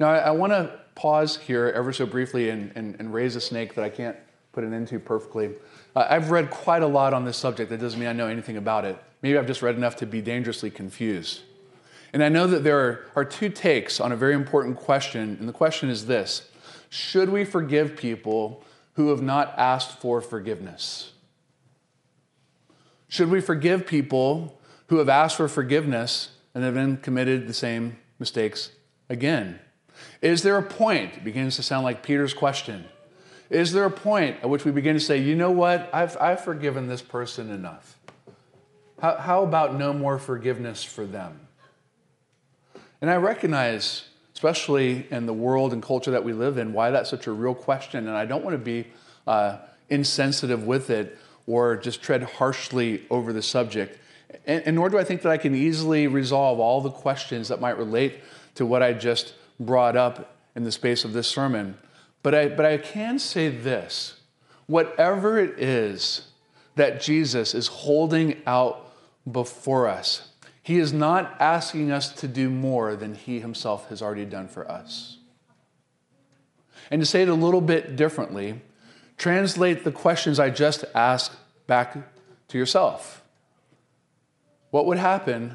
Now, 0.00 0.12
I, 0.12 0.18
I 0.20 0.30
want 0.30 0.54
to 0.54 0.80
pause 0.94 1.36
here 1.36 1.70
ever 1.76 1.92
so 1.92 2.06
briefly 2.06 2.48
and, 2.48 2.72
and, 2.74 2.96
and, 2.98 3.12
raise 3.12 3.36
a 3.36 3.42
snake 3.42 3.74
that 3.74 3.84
I 3.84 3.90
can't 3.90 4.16
put 4.52 4.64
an 4.64 4.72
end 4.72 4.88
to 4.88 4.98
perfectly. 4.98 5.50
Uh, 5.94 6.06
I've 6.08 6.30
read 6.30 6.48
quite 6.48 6.82
a 6.82 6.86
lot 6.86 7.12
on 7.12 7.26
this 7.26 7.36
subject. 7.36 7.68
That 7.68 7.80
doesn't 7.80 8.00
mean 8.00 8.08
I 8.08 8.14
know 8.14 8.28
anything 8.28 8.56
about 8.56 8.86
it. 8.86 8.98
Maybe 9.20 9.36
I've 9.36 9.46
just 9.46 9.60
read 9.60 9.76
enough 9.76 9.96
to 9.96 10.06
be 10.06 10.22
dangerously 10.22 10.70
confused. 10.70 11.42
And 12.16 12.24
I 12.24 12.30
know 12.30 12.46
that 12.46 12.64
there 12.64 13.04
are, 13.14 13.26
two 13.26 13.50
takes 13.50 14.00
on 14.00 14.10
a 14.10 14.16
very 14.16 14.32
important 14.32 14.78
question, 14.78 15.36
and 15.38 15.46
the 15.46 15.52
question 15.52 15.90
is 15.90 16.06
this 16.06 16.48
Should 16.88 17.28
we 17.28 17.44
forgive 17.44 17.94
people 17.94 18.64
who 18.94 19.10
have 19.10 19.20
not 19.20 19.52
asked 19.58 20.00
for 20.00 20.22
forgiveness? 20.22 21.12
Should 23.08 23.28
we 23.28 23.42
forgive 23.42 23.86
people 23.86 24.58
who 24.86 24.96
have 24.96 25.10
asked 25.10 25.36
for 25.36 25.46
forgiveness 25.46 26.30
and 26.54 26.64
have 26.64 26.72
then 26.72 26.96
committed 26.96 27.46
the 27.46 27.52
same 27.52 27.98
mistakes 28.18 28.70
again? 29.10 29.60
Is 30.22 30.42
there 30.42 30.56
a 30.56 30.62
point, 30.62 31.18
it 31.18 31.22
begins 31.22 31.56
to 31.56 31.62
sound 31.62 31.84
like 31.84 32.02
Peter's 32.02 32.32
question, 32.32 32.86
is 33.50 33.72
there 33.72 33.84
a 33.84 33.90
point 33.90 34.38
at 34.40 34.48
which 34.48 34.64
we 34.64 34.70
begin 34.70 34.94
to 34.94 35.00
say, 35.00 35.18
you 35.18 35.36
know 35.36 35.50
what, 35.50 35.90
I've, 35.92 36.16
I've 36.18 36.42
forgiven 36.42 36.86
this 36.86 37.02
person 37.02 37.50
enough? 37.50 37.98
How, 39.02 39.16
how 39.16 39.42
about 39.42 39.74
no 39.74 39.92
more 39.92 40.18
forgiveness 40.18 40.82
for 40.82 41.04
them? 41.04 41.45
And 43.00 43.10
I 43.10 43.16
recognize, 43.16 44.04
especially 44.34 45.06
in 45.10 45.26
the 45.26 45.32
world 45.32 45.72
and 45.72 45.82
culture 45.82 46.10
that 46.10 46.24
we 46.24 46.32
live 46.32 46.58
in, 46.58 46.72
why 46.72 46.90
that's 46.90 47.10
such 47.10 47.26
a 47.26 47.32
real 47.32 47.54
question. 47.54 48.08
And 48.08 48.16
I 48.16 48.24
don't 48.24 48.44
want 48.44 48.54
to 48.54 48.64
be 48.64 48.86
uh, 49.26 49.58
insensitive 49.88 50.64
with 50.64 50.90
it 50.90 51.18
or 51.46 51.76
just 51.76 52.02
tread 52.02 52.22
harshly 52.22 53.04
over 53.10 53.32
the 53.32 53.42
subject. 53.42 53.98
And, 54.46 54.62
and, 54.64 54.76
nor 54.76 54.88
do 54.88 54.98
I 54.98 55.04
think 55.04 55.22
that 55.22 55.30
I 55.30 55.36
can 55.36 55.54
easily 55.54 56.06
resolve 56.06 56.58
all 56.58 56.80
the 56.80 56.90
questions 56.90 57.48
that 57.48 57.60
might 57.60 57.78
relate 57.78 58.20
to 58.56 58.66
what 58.66 58.82
I 58.82 58.92
just 58.92 59.34
brought 59.60 59.96
up 59.96 60.34
in 60.54 60.64
the 60.64 60.72
space 60.72 61.04
of 61.04 61.12
this 61.12 61.28
sermon. 61.28 61.76
But 62.22 62.34
I, 62.34 62.48
but 62.48 62.66
I 62.66 62.78
can 62.78 63.18
say 63.18 63.48
this 63.48 64.14
whatever 64.66 65.38
it 65.38 65.60
is 65.60 66.28
that 66.74 67.00
Jesus 67.00 67.54
is 67.54 67.68
holding 67.68 68.42
out 68.46 68.92
before 69.30 69.86
us, 69.86 70.28
he 70.66 70.78
is 70.78 70.92
not 70.92 71.36
asking 71.38 71.92
us 71.92 72.08
to 72.14 72.26
do 72.26 72.50
more 72.50 72.96
than 72.96 73.14
He 73.14 73.38
Himself 73.38 73.88
has 73.88 74.02
already 74.02 74.24
done 74.24 74.48
for 74.48 74.68
us. 74.68 75.18
And 76.90 77.00
to 77.00 77.06
say 77.06 77.22
it 77.22 77.28
a 77.28 77.34
little 77.34 77.60
bit 77.60 77.94
differently, 77.94 78.60
translate 79.16 79.84
the 79.84 79.92
questions 79.92 80.40
I 80.40 80.50
just 80.50 80.84
asked 80.92 81.36
back 81.68 81.96
to 82.48 82.58
yourself. 82.58 83.22
What 84.72 84.86
would 84.86 84.98
happen 84.98 85.54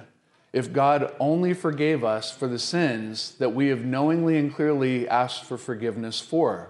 if 0.53 0.71
God 0.71 1.13
only 1.19 1.53
forgave 1.53 2.05
us 2.05 2.31
for 2.31 2.47
the 2.47 2.57
sins 2.57 3.35
that 3.35 3.53
we 3.53 3.67
have 3.67 3.83
knowingly 3.83 4.37
and 4.37 4.55
clearly 4.55 5.09
asked 5.09 5.43
for 5.43 5.57
forgiveness 5.57 6.21
for? 6.21 6.69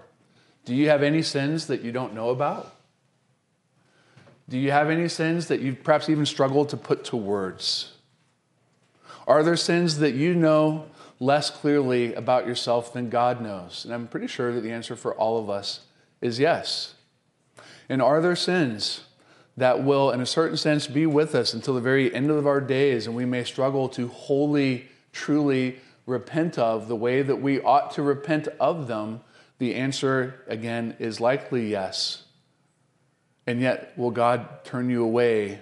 Do 0.64 0.74
you 0.74 0.88
have 0.88 1.04
any 1.04 1.22
sins 1.22 1.68
that 1.68 1.82
you 1.82 1.92
don't 1.92 2.12
know 2.12 2.30
about? 2.30 2.74
Do 4.48 4.58
you 4.58 4.72
have 4.72 4.90
any 4.90 5.06
sins 5.06 5.46
that 5.46 5.60
you've 5.60 5.84
perhaps 5.84 6.08
even 6.08 6.26
struggled 6.26 6.70
to 6.70 6.76
put 6.76 7.04
to 7.04 7.16
words? 7.16 7.91
Are 9.32 9.42
there 9.42 9.56
sins 9.56 9.96
that 10.00 10.12
you 10.12 10.34
know 10.34 10.90
less 11.18 11.48
clearly 11.48 12.12
about 12.12 12.46
yourself 12.46 12.92
than 12.92 13.08
God 13.08 13.40
knows? 13.40 13.82
And 13.82 13.94
I'm 13.94 14.06
pretty 14.06 14.26
sure 14.26 14.52
that 14.52 14.60
the 14.60 14.70
answer 14.70 14.94
for 14.94 15.14
all 15.14 15.38
of 15.38 15.48
us 15.48 15.80
is 16.20 16.38
yes. 16.38 16.92
And 17.88 18.02
are 18.02 18.20
there 18.20 18.36
sins 18.36 19.04
that 19.56 19.82
will, 19.82 20.10
in 20.10 20.20
a 20.20 20.26
certain 20.26 20.58
sense, 20.58 20.86
be 20.86 21.06
with 21.06 21.34
us 21.34 21.54
until 21.54 21.72
the 21.72 21.80
very 21.80 22.14
end 22.14 22.30
of 22.30 22.46
our 22.46 22.60
days 22.60 23.06
and 23.06 23.16
we 23.16 23.24
may 23.24 23.42
struggle 23.42 23.88
to 23.88 24.08
wholly, 24.08 24.90
truly 25.14 25.78
repent 26.04 26.58
of 26.58 26.86
the 26.86 26.96
way 26.96 27.22
that 27.22 27.36
we 27.36 27.58
ought 27.58 27.90
to 27.92 28.02
repent 28.02 28.48
of 28.60 28.86
them? 28.86 29.22
The 29.56 29.76
answer, 29.76 30.42
again, 30.46 30.94
is 30.98 31.22
likely 31.22 31.70
yes. 31.70 32.24
And 33.46 33.62
yet, 33.62 33.94
will 33.96 34.10
God 34.10 34.62
turn 34.62 34.90
you 34.90 35.02
away 35.02 35.60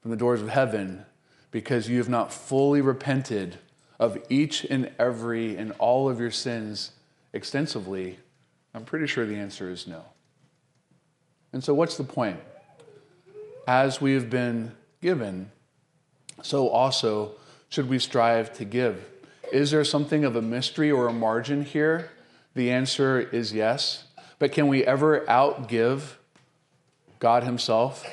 from 0.00 0.12
the 0.12 0.16
doors 0.16 0.40
of 0.40 0.48
heaven 0.48 1.04
because 1.52 1.88
you 1.88 1.98
have 1.98 2.08
not 2.08 2.32
fully 2.32 2.80
repented 2.80 3.58
of 4.00 4.18
each 4.28 4.64
and 4.64 4.90
every 4.98 5.56
and 5.56 5.70
all 5.78 6.08
of 6.08 6.18
your 6.18 6.32
sins 6.32 6.90
extensively? 7.32 8.18
I'm 8.74 8.84
pretty 8.84 9.06
sure 9.06 9.24
the 9.24 9.36
answer 9.36 9.70
is 9.70 9.86
no. 9.86 10.02
And 11.52 11.62
so, 11.62 11.72
what's 11.74 11.96
the 11.96 12.04
point? 12.04 12.40
As 13.68 14.00
we 14.00 14.14
have 14.14 14.28
been 14.28 14.72
given 15.00 15.52
so 16.42 16.68
also 16.68 17.32
should 17.68 17.88
we 17.88 17.98
strive 17.98 18.52
to 18.54 18.64
give. 18.64 19.08
Is 19.52 19.70
there 19.70 19.84
something 19.84 20.24
of 20.24 20.36
a 20.36 20.42
mystery 20.42 20.90
or 20.90 21.06
a 21.06 21.12
margin 21.12 21.64
here? 21.64 22.10
The 22.54 22.70
answer 22.70 23.20
is 23.20 23.52
yes. 23.52 24.04
But 24.38 24.52
can 24.52 24.68
we 24.68 24.84
ever 24.84 25.20
outgive 25.26 26.16
God 27.18 27.44
Himself? 27.44 28.04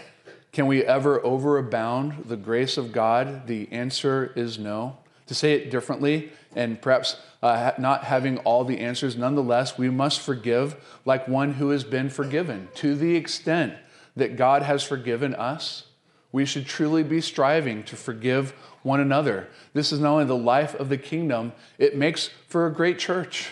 Can 0.51 0.65
we 0.65 0.83
ever 0.83 1.19
overabound 1.19 2.27
the 2.27 2.37
grace 2.37 2.77
of 2.77 2.91
God? 2.91 3.47
The 3.47 3.71
answer 3.71 4.31
is 4.35 4.57
no. 4.57 4.97
To 5.27 5.35
say 5.35 5.53
it 5.53 5.69
differently, 5.69 6.31
and 6.55 6.81
perhaps 6.81 7.17
uh, 7.43 7.71
not 7.77 8.05
having 8.05 8.39
all 8.39 8.63
the 8.63 8.79
answers, 8.79 9.15
nonetheless, 9.15 9.77
we 9.77 9.89
must 9.89 10.21
forgive 10.21 10.75
like 11.05 11.27
one 11.27 11.53
who 11.53 11.69
has 11.69 11.83
been 11.83 12.09
forgiven. 12.09 12.67
To 12.75 12.95
the 12.95 13.15
extent 13.15 13.75
that 14.15 14.35
God 14.35 14.63
has 14.63 14.83
forgiven 14.83 15.35
us, 15.35 15.85
we 16.31 16.45
should 16.45 16.65
truly 16.65 17.03
be 17.03 17.21
striving 17.21 17.83
to 17.83 17.95
forgive 17.95 18.51
one 18.81 18.99
another. 18.99 19.49
This 19.73 19.91
is 19.91 19.99
not 19.99 20.13
only 20.13 20.25
the 20.25 20.35
life 20.35 20.73
of 20.75 20.89
the 20.89 20.97
kingdom, 20.97 21.53
it 21.77 21.95
makes 21.95 22.31
for 22.47 22.65
a 22.65 22.73
great 22.73 22.97
church 22.97 23.51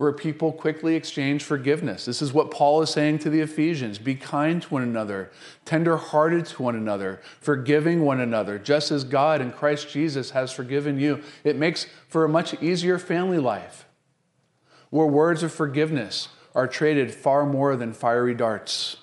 where 0.00 0.12
people 0.12 0.50
quickly 0.50 0.94
exchange 0.94 1.44
forgiveness. 1.44 2.06
This 2.06 2.22
is 2.22 2.32
what 2.32 2.50
Paul 2.50 2.80
is 2.80 2.88
saying 2.88 3.18
to 3.18 3.28
the 3.28 3.40
Ephesians 3.40 3.98
be 3.98 4.14
kind 4.14 4.62
to 4.62 4.68
one 4.70 4.82
another, 4.82 5.30
tender 5.66 5.98
hearted 5.98 6.46
to 6.46 6.62
one 6.62 6.74
another, 6.74 7.20
forgiving 7.38 8.00
one 8.00 8.18
another, 8.18 8.58
just 8.58 8.90
as 8.90 9.04
God 9.04 9.42
in 9.42 9.52
Christ 9.52 9.90
Jesus 9.90 10.30
has 10.30 10.50
forgiven 10.52 10.98
you. 10.98 11.22
It 11.44 11.56
makes 11.56 11.86
for 12.08 12.24
a 12.24 12.30
much 12.30 12.54
easier 12.62 12.98
family 12.98 13.36
life 13.36 13.84
where 14.88 15.06
words 15.06 15.42
of 15.42 15.52
forgiveness 15.52 16.28
are 16.54 16.66
traded 16.66 17.12
far 17.12 17.44
more 17.44 17.76
than 17.76 17.92
fiery 17.92 18.34
darts. 18.34 18.96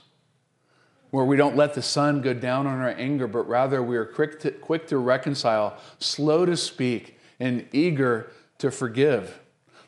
Where 1.11 1.25
we 1.25 1.37
don't 1.37 1.55
let 1.55 1.75
the 1.75 1.83
sun 1.83 2.21
go 2.21 2.33
down 2.33 2.65
on 2.65 2.79
our 2.79 2.89
anger, 2.89 3.27
but 3.27 3.47
rather 3.47 3.83
we 3.83 3.97
are 3.97 4.05
quick 4.05 4.39
to, 4.39 4.49
quick 4.49 4.87
to 4.87 4.97
reconcile, 4.97 5.77
slow 5.99 6.47
to 6.47 6.57
speak, 6.57 7.19
and 7.39 7.67
eager 7.71 8.31
to 8.57 8.71
forgive. 8.71 9.37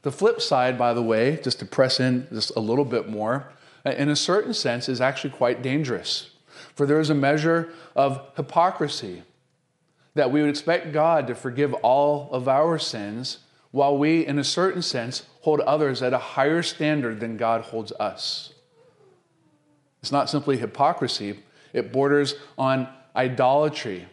The 0.02 0.12
flip 0.12 0.42
side, 0.42 0.78
by 0.78 0.94
the 0.94 1.04
way, 1.04 1.40
just 1.44 1.60
to 1.60 1.66
press 1.66 2.00
in 2.00 2.28
just 2.32 2.52
a 2.56 2.60
little 2.60 2.86
bit 2.86 3.10
more, 3.10 3.52
in 3.86 4.10
a 4.10 4.16
certain 4.16 4.54
sense, 4.54 4.88
is 4.88 5.02
actually 5.02 5.32
quite 5.32 5.62
dangerous. 5.62 6.32
For 6.76 6.86
there 6.86 7.00
is 7.00 7.10
a 7.10 7.16
measure 7.16 7.70
of 7.96 8.22
hypocrisy 8.36 9.24
that 10.16 10.32
we 10.32 10.42
would 10.42 10.50
expect 10.50 10.92
God 10.92 11.28
to 11.28 11.36
forgive 11.36 11.74
all 11.76 12.30
of 12.32 12.48
our 12.48 12.80
sins, 12.80 13.40
while 13.72 13.98
we, 13.98 14.26
in 14.26 14.40
a 14.40 14.44
certain 14.44 14.82
sense, 14.82 15.26
hold 15.42 15.60
others 15.62 16.02
at 16.02 16.14
a 16.14 16.18
higher 16.18 16.64
standard 16.64 17.20
than 17.20 17.38
God 17.38 17.62
holds 17.62 17.92
us. 17.94 18.54
It's 20.02 20.12
not 20.12 20.30
simply 20.30 20.58
hypocrisy, 20.58 21.40
it 21.74 21.92
borders 21.92 22.36
on 22.58 22.90
idolatry. 23.16 24.08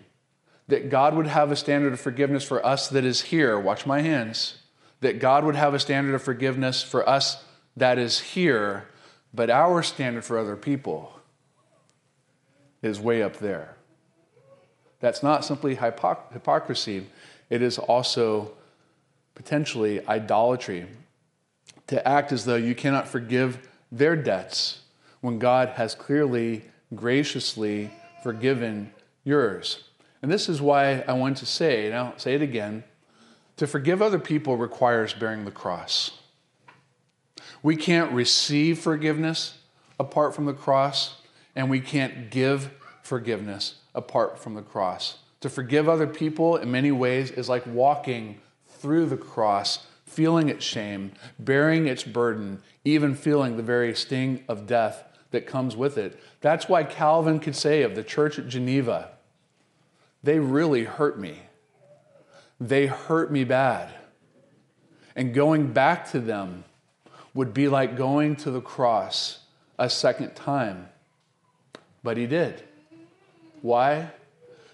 That 0.69 0.91
God 0.91 1.15
would 1.15 1.29
have 1.29 1.53
a 1.53 1.57
standard 1.57 1.93
of 1.93 2.01
forgiveness 2.01 2.43
for 2.43 2.65
us 2.67 2.89
that 2.89 3.05
is 3.05 3.23
here, 3.23 3.59
watch 3.59 3.87
my 3.87 4.01
hands, 4.01 4.59
that 5.01 5.19
God 5.21 5.45
would 5.45 5.57
have 5.57 5.75
a 5.75 5.79
standard 5.79 6.15
of 6.15 6.23
forgiveness 6.23 6.83
for 6.83 7.09
us 7.09 7.45
that 7.77 7.99
is 7.99 8.19
here, 8.21 8.89
but 9.35 9.51
our 9.51 9.83
standard 9.83 10.25
for 10.25 10.39
other 10.39 10.57
people 10.57 11.21
is 12.83 12.99
way 12.99 13.23
up 13.23 13.37
there. 13.39 13.77
That's 15.01 15.23
not 15.23 15.45
simply 15.45 15.77
hypoc- 15.77 16.33
hypocrisy, 16.33 17.07
it 17.51 17.63
is 17.63 17.79
also 17.79 18.53
potentially 19.35 20.05
idolatry. 20.07 20.87
To 21.89 22.09
act 22.09 22.33
as 22.33 22.47
though 22.47 22.57
you 22.57 22.75
cannot 22.75 23.07
forgive 23.07 23.69
their 23.93 24.17
debts 24.17 24.81
when 25.21 25.39
God 25.39 25.71
has 25.71 25.95
clearly, 25.95 26.65
graciously 26.95 27.91
forgiven 28.23 28.93
yours. 29.23 29.85
And 30.23 30.33
this 30.33 30.49
is 30.49 30.61
why 30.61 31.05
I 31.07 31.13
want 31.13 31.37
to 31.39 31.47
say, 31.47 31.87
and 31.87 31.95
I'll 31.95 32.19
say 32.19 32.35
it 32.35 32.43
again 32.43 32.83
to 33.57 33.67
forgive 33.67 34.03
other 34.03 34.19
people 34.19 34.57
requires 34.57 35.13
bearing 35.15 35.45
the 35.45 35.51
cross. 35.51 36.19
We 37.63 37.77
can't 37.77 38.13
receive 38.13 38.79
forgiveness 38.79 39.59
apart 39.99 40.35
from 40.35 40.45
the 40.45 40.53
cross, 40.53 41.21
and 41.55 41.71
we 41.71 41.81
can't 41.81 42.31
give 42.31 42.71
forgiveness 43.03 43.77
apart 43.95 44.39
from 44.39 44.55
the 44.55 44.63
cross. 44.63 45.19
To 45.41 45.49
forgive 45.49 45.89
other 45.89 46.07
people 46.07 46.57
in 46.57 46.71
many 46.71 46.93
ways 46.93 47.31
is 47.31 47.49
like 47.49 47.67
walking 47.67 48.41
through 48.67 49.07
the 49.07 49.17
cross, 49.17 49.87
feeling 50.05 50.49
its 50.49 50.65
shame, 50.65 51.13
bearing 51.39 51.87
its 51.87 52.05
burden, 52.05 52.63
even 52.85 53.15
feeling 53.15 53.57
the 53.57 53.63
very 53.63 53.95
sting 53.95 54.45
of 54.49 54.67
death 54.67 55.05
that 55.31 55.47
comes 55.47 55.77
with 55.77 55.99
it. 55.99 56.19
That's 56.41 56.69
why 56.69 56.85
Calvin 56.85 57.41
could 57.41 57.57
say 57.57 57.83
of 57.83 57.95
the 57.95 58.03
church 58.03 58.39
at 58.39 58.49
Geneva, 58.49 59.11
they 60.23 60.39
really 60.39 60.85
hurt 60.85 61.19
me. 61.19 61.43
They 62.61 62.87
hurt 62.87 63.31
me 63.31 63.45
bad. 63.45 63.93
And 65.15 65.35
going 65.35 65.73
back 65.73 66.11
to 66.11 66.21
them 66.21 66.65
would 67.35 67.53
be 67.53 67.69
like 67.69 67.97
going 67.97 68.37
to 68.37 68.51
the 68.51 68.61
cross 68.61 69.41
a 69.79 69.91
second 69.91 70.35
time. 70.35 70.89
But 72.03 72.17
he 72.17 72.27
did. 72.27 72.63
Why? 73.63 74.11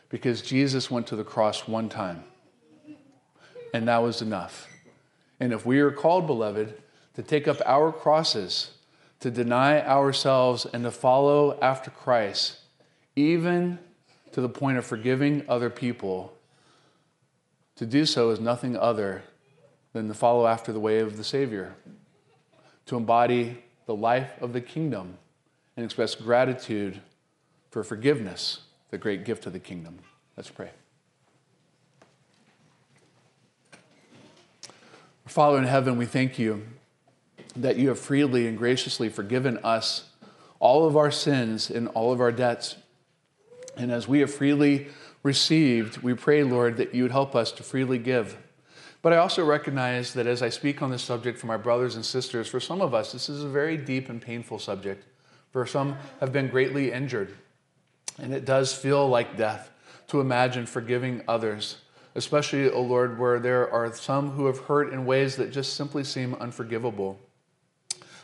Because 0.08 0.42
Jesus 0.42 0.90
went 0.90 1.06
to 1.08 1.16
the 1.16 1.24
cross 1.24 1.66
one 1.66 1.88
time. 1.88 2.24
And 3.72 3.88
that 3.88 4.02
was 4.02 4.22
enough. 4.22 4.68
And 5.40 5.52
if 5.52 5.64
we 5.64 5.80
are 5.80 5.90
called, 5.90 6.26
beloved, 6.26 6.74
to 7.14 7.22
take 7.22 7.48
up 7.48 7.56
our 7.64 7.90
crosses, 7.90 8.72
to 9.20 9.30
deny 9.30 9.80
ourselves, 9.80 10.66
and 10.72 10.84
to 10.84 10.90
follow 10.90 11.58
after 11.60 11.90
Christ, 11.90 12.58
even 13.16 13.78
to 14.32 14.40
the 14.40 14.48
point 14.48 14.78
of 14.78 14.86
forgiving 14.86 15.44
other 15.48 15.70
people, 15.70 16.32
to 17.76 17.86
do 17.86 18.04
so 18.06 18.30
is 18.30 18.40
nothing 18.40 18.76
other 18.76 19.22
than 19.92 20.08
to 20.08 20.14
follow 20.14 20.46
after 20.46 20.72
the 20.72 20.80
way 20.80 21.00
of 21.00 21.16
the 21.16 21.24
Savior, 21.24 21.74
to 22.86 22.96
embody 22.96 23.62
the 23.86 23.94
life 23.94 24.30
of 24.40 24.52
the 24.52 24.60
kingdom 24.60 25.18
and 25.76 25.84
express 25.84 26.14
gratitude 26.14 27.00
for 27.70 27.82
forgiveness, 27.82 28.60
the 28.90 28.98
great 28.98 29.24
gift 29.24 29.46
of 29.46 29.52
the 29.52 29.58
kingdom. 29.58 29.98
Let's 30.36 30.50
pray. 30.50 30.70
Father 35.26 35.58
in 35.58 35.64
heaven, 35.64 35.96
we 35.96 36.04
thank 36.04 36.38
you 36.38 36.66
that 37.56 37.76
you 37.76 37.88
have 37.88 37.98
freely 37.98 38.46
and 38.46 38.58
graciously 38.58 39.08
forgiven 39.08 39.58
us 39.58 40.10
all 40.58 40.86
of 40.86 40.96
our 40.96 41.10
sins 41.10 41.70
and 41.70 41.88
all 41.88 42.12
of 42.12 42.20
our 42.20 42.32
debts. 42.32 42.76
And 43.76 43.90
as 43.90 44.06
we 44.06 44.20
have 44.20 44.32
freely 44.32 44.88
received, 45.22 45.98
we 45.98 46.14
pray, 46.14 46.42
Lord, 46.42 46.76
that 46.76 46.94
you 46.94 47.02
would 47.02 47.12
help 47.12 47.34
us 47.34 47.52
to 47.52 47.62
freely 47.62 47.98
give. 47.98 48.36
But 49.02 49.12
I 49.12 49.16
also 49.16 49.44
recognize 49.44 50.14
that 50.14 50.26
as 50.26 50.42
I 50.42 50.48
speak 50.48 50.80
on 50.80 50.90
this 50.90 51.02
subject 51.02 51.38
for 51.38 51.46
my 51.46 51.56
brothers 51.56 51.96
and 51.96 52.04
sisters, 52.04 52.48
for 52.48 52.60
some 52.60 52.80
of 52.80 52.94
us, 52.94 53.12
this 53.12 53.28
is 53.28 53.42
a 53.42 53.48
very 53.48 53.76
deep 53.76 54.08
and 54.08 54.22
painful 54.22 54.58
subject. 54.58 55.04
For 55.50 55.66
some 55.66 55.96
have 56.20 56.32
been 56.32 56.48
greatly 56.48 56.92
injured. 56.92 57.34
And 58.18 58.32
it 58.32 58.44
does 58.44 58.72
feel 58.72 59.08
like 59.08 59.36
death 59.36 59.70
to 60.08 60.20
imagine 60.20 60.66
forgiving 60.66 61.22
others, 61.26 61.78
especially, 62.14 62.68
O 62.68 62.74
oh 62.74 62.82
Lord, 62.82 63.18
where 63.18 63.40
there 63.40 63.70
are 63.72 63.92
some 63.94 64.30
who 64.30 64.46
have 64.46 64.58
hurt 64.58 64.92
in 64.92 65.04
ways 65.04 65.36
that 65.36 65.52
just 65.52 65.74
simply 65.74 66.04
seem 66.04 66.34
unforgivable. 66.34 67.18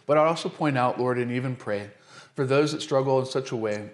But 0.06 0.16
I 0.18 0.24
also 0.24 0.48
point 0.48 0.78
out, 0.78 0.98
Lord, 0.98 1.18
and 1.18 1.32
even 1.32 1.56
pray 1.56 1.90
for 2.34 2.46
those 2.46 2.72
that 2.72 2.82
struggle 2.82 3.18
in 3.18 3.26
such 3.26 3.50
a 3.50 3.56
way 3.56 3.90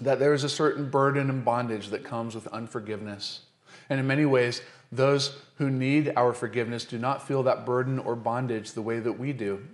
that 0.00 0.18
there 0.18 0.34
is 0.34 0.44
a 0.44 0.48
certain 0.48 0.90
burden 0.90 1.30
and 1.30 1.44
bondage 1.44 1.88
that 1.88 2.04
comes 2.04 2.34
with 2.34 2.46
unforgiveness. 2.48 3.40
And 3.88 4.00
in 4.00 4.06
many 4.06 4.24
ways, 4.24 4.62
those 4.90 5.36
who 5.56 5.70
need 5.70 6.12
our 6.16 6.32
forgiveness 6.32 6.84
do 6.84 6.98
not 6.98 7.26
feel 7.26 7.42
that 7.44 7.66
burden 7.66 7.98
or 7.98 8.16
bondage 8.16 8.72
the 8.72 8.82
way 8.82 9.00
that 9.00 9.18
we 9.18 9.32
do, 9.32 9.64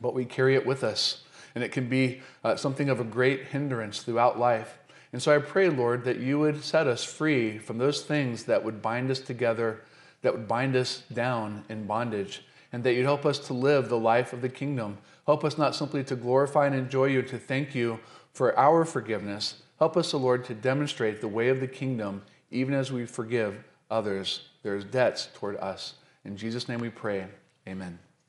but 0.00 0.14
we 0.14 0.24
carry 0.24 0.54
it 0.54 0.66
with 0.66 0.84
us. 0.84 1.24
And 1.54 1.62
it 1.62 1.72
can 1.72 1.88
be 1.88 2.22
uh, 2.44 2.56
something 2.56 2.88
of 2.88 3.00
a 3.00 3.04
great 3.04 3.46
hindrance 3.46 4.02
throughout 4.02 4.38
life. 4.38 4.78
And 5.12 5.22
so 5.22 5.34
I 5.34 5.38
pray, 5.38 5.68
Lord, 5.68 6.04
that 6.04 6.18
you 6.18 6.38
would 6.38 6.64
set 6.64 6.86
us 6.86 7.04
free 7.04 7.58
from 7.58 7.78
those 7.78 8.02
things 8.02 8.44
that 8.44 8.64
would 8.64 8.80
bind 8.80 9.10
us 9.10 9.20
together, 9.20 9.82
that 10.22 10.32
would 10.32 10.48
bind 10.48 10.74
us 10.74 11.02
down 11.12 11.64
in 11.68 11.86
bondage, 11.86 12.44
and 12.72 12.82
that 12.84 12.94
you'd 12.94 13.04
help 13.04 13.26
us 13.26 13.38
to 13.40 13.52
live 13.52 13.88
the 13.88 13.98
life 13.98 14.32
of 14.32 14.40
the 14.40 14.48
kingdom. 14.48 14.96
Help 15.26 15.44
us 15.44 15.58
not 15.58 15.74
simply 15.74 16.02
to 16.04 16.16
glorify 16.16 16.66
and 16.66 16.74
enjoy 16.74 17.04
you, 17.04 17.20
to 17.22 17.38
thank 17.38 17.74
you 17.74 18.00
for 18.32 18.58
our 18.58 18.84
forgiveness. 18.84 19.62
Help 19.78 19.96
us, 19.96 20.14
O 20.14 20.18
Lord, 20.18 20.44
to 20.46 20.54
demonstrate 20.54 21.20
the 21.20 21.28
way 21.28 21.48
of 21.48 21.60
the 21.60 21.66
kingdom, 21.68 22.22
even 22.50 22.74
as 22.74 22.92
we 22.92 23.06
forgive 23.06 23.64
others 23.90 24.48
there's 24.62 24.84
debts 24.84 25.28
toward 25.34 25.56
us. 25.56 25.94
In 26.24 26.36
Jesus' 26.36 26.68
name 26.68 26.80
we 26.80 26.88
pray. 26.90 27.26
Amen. 27.68 27.98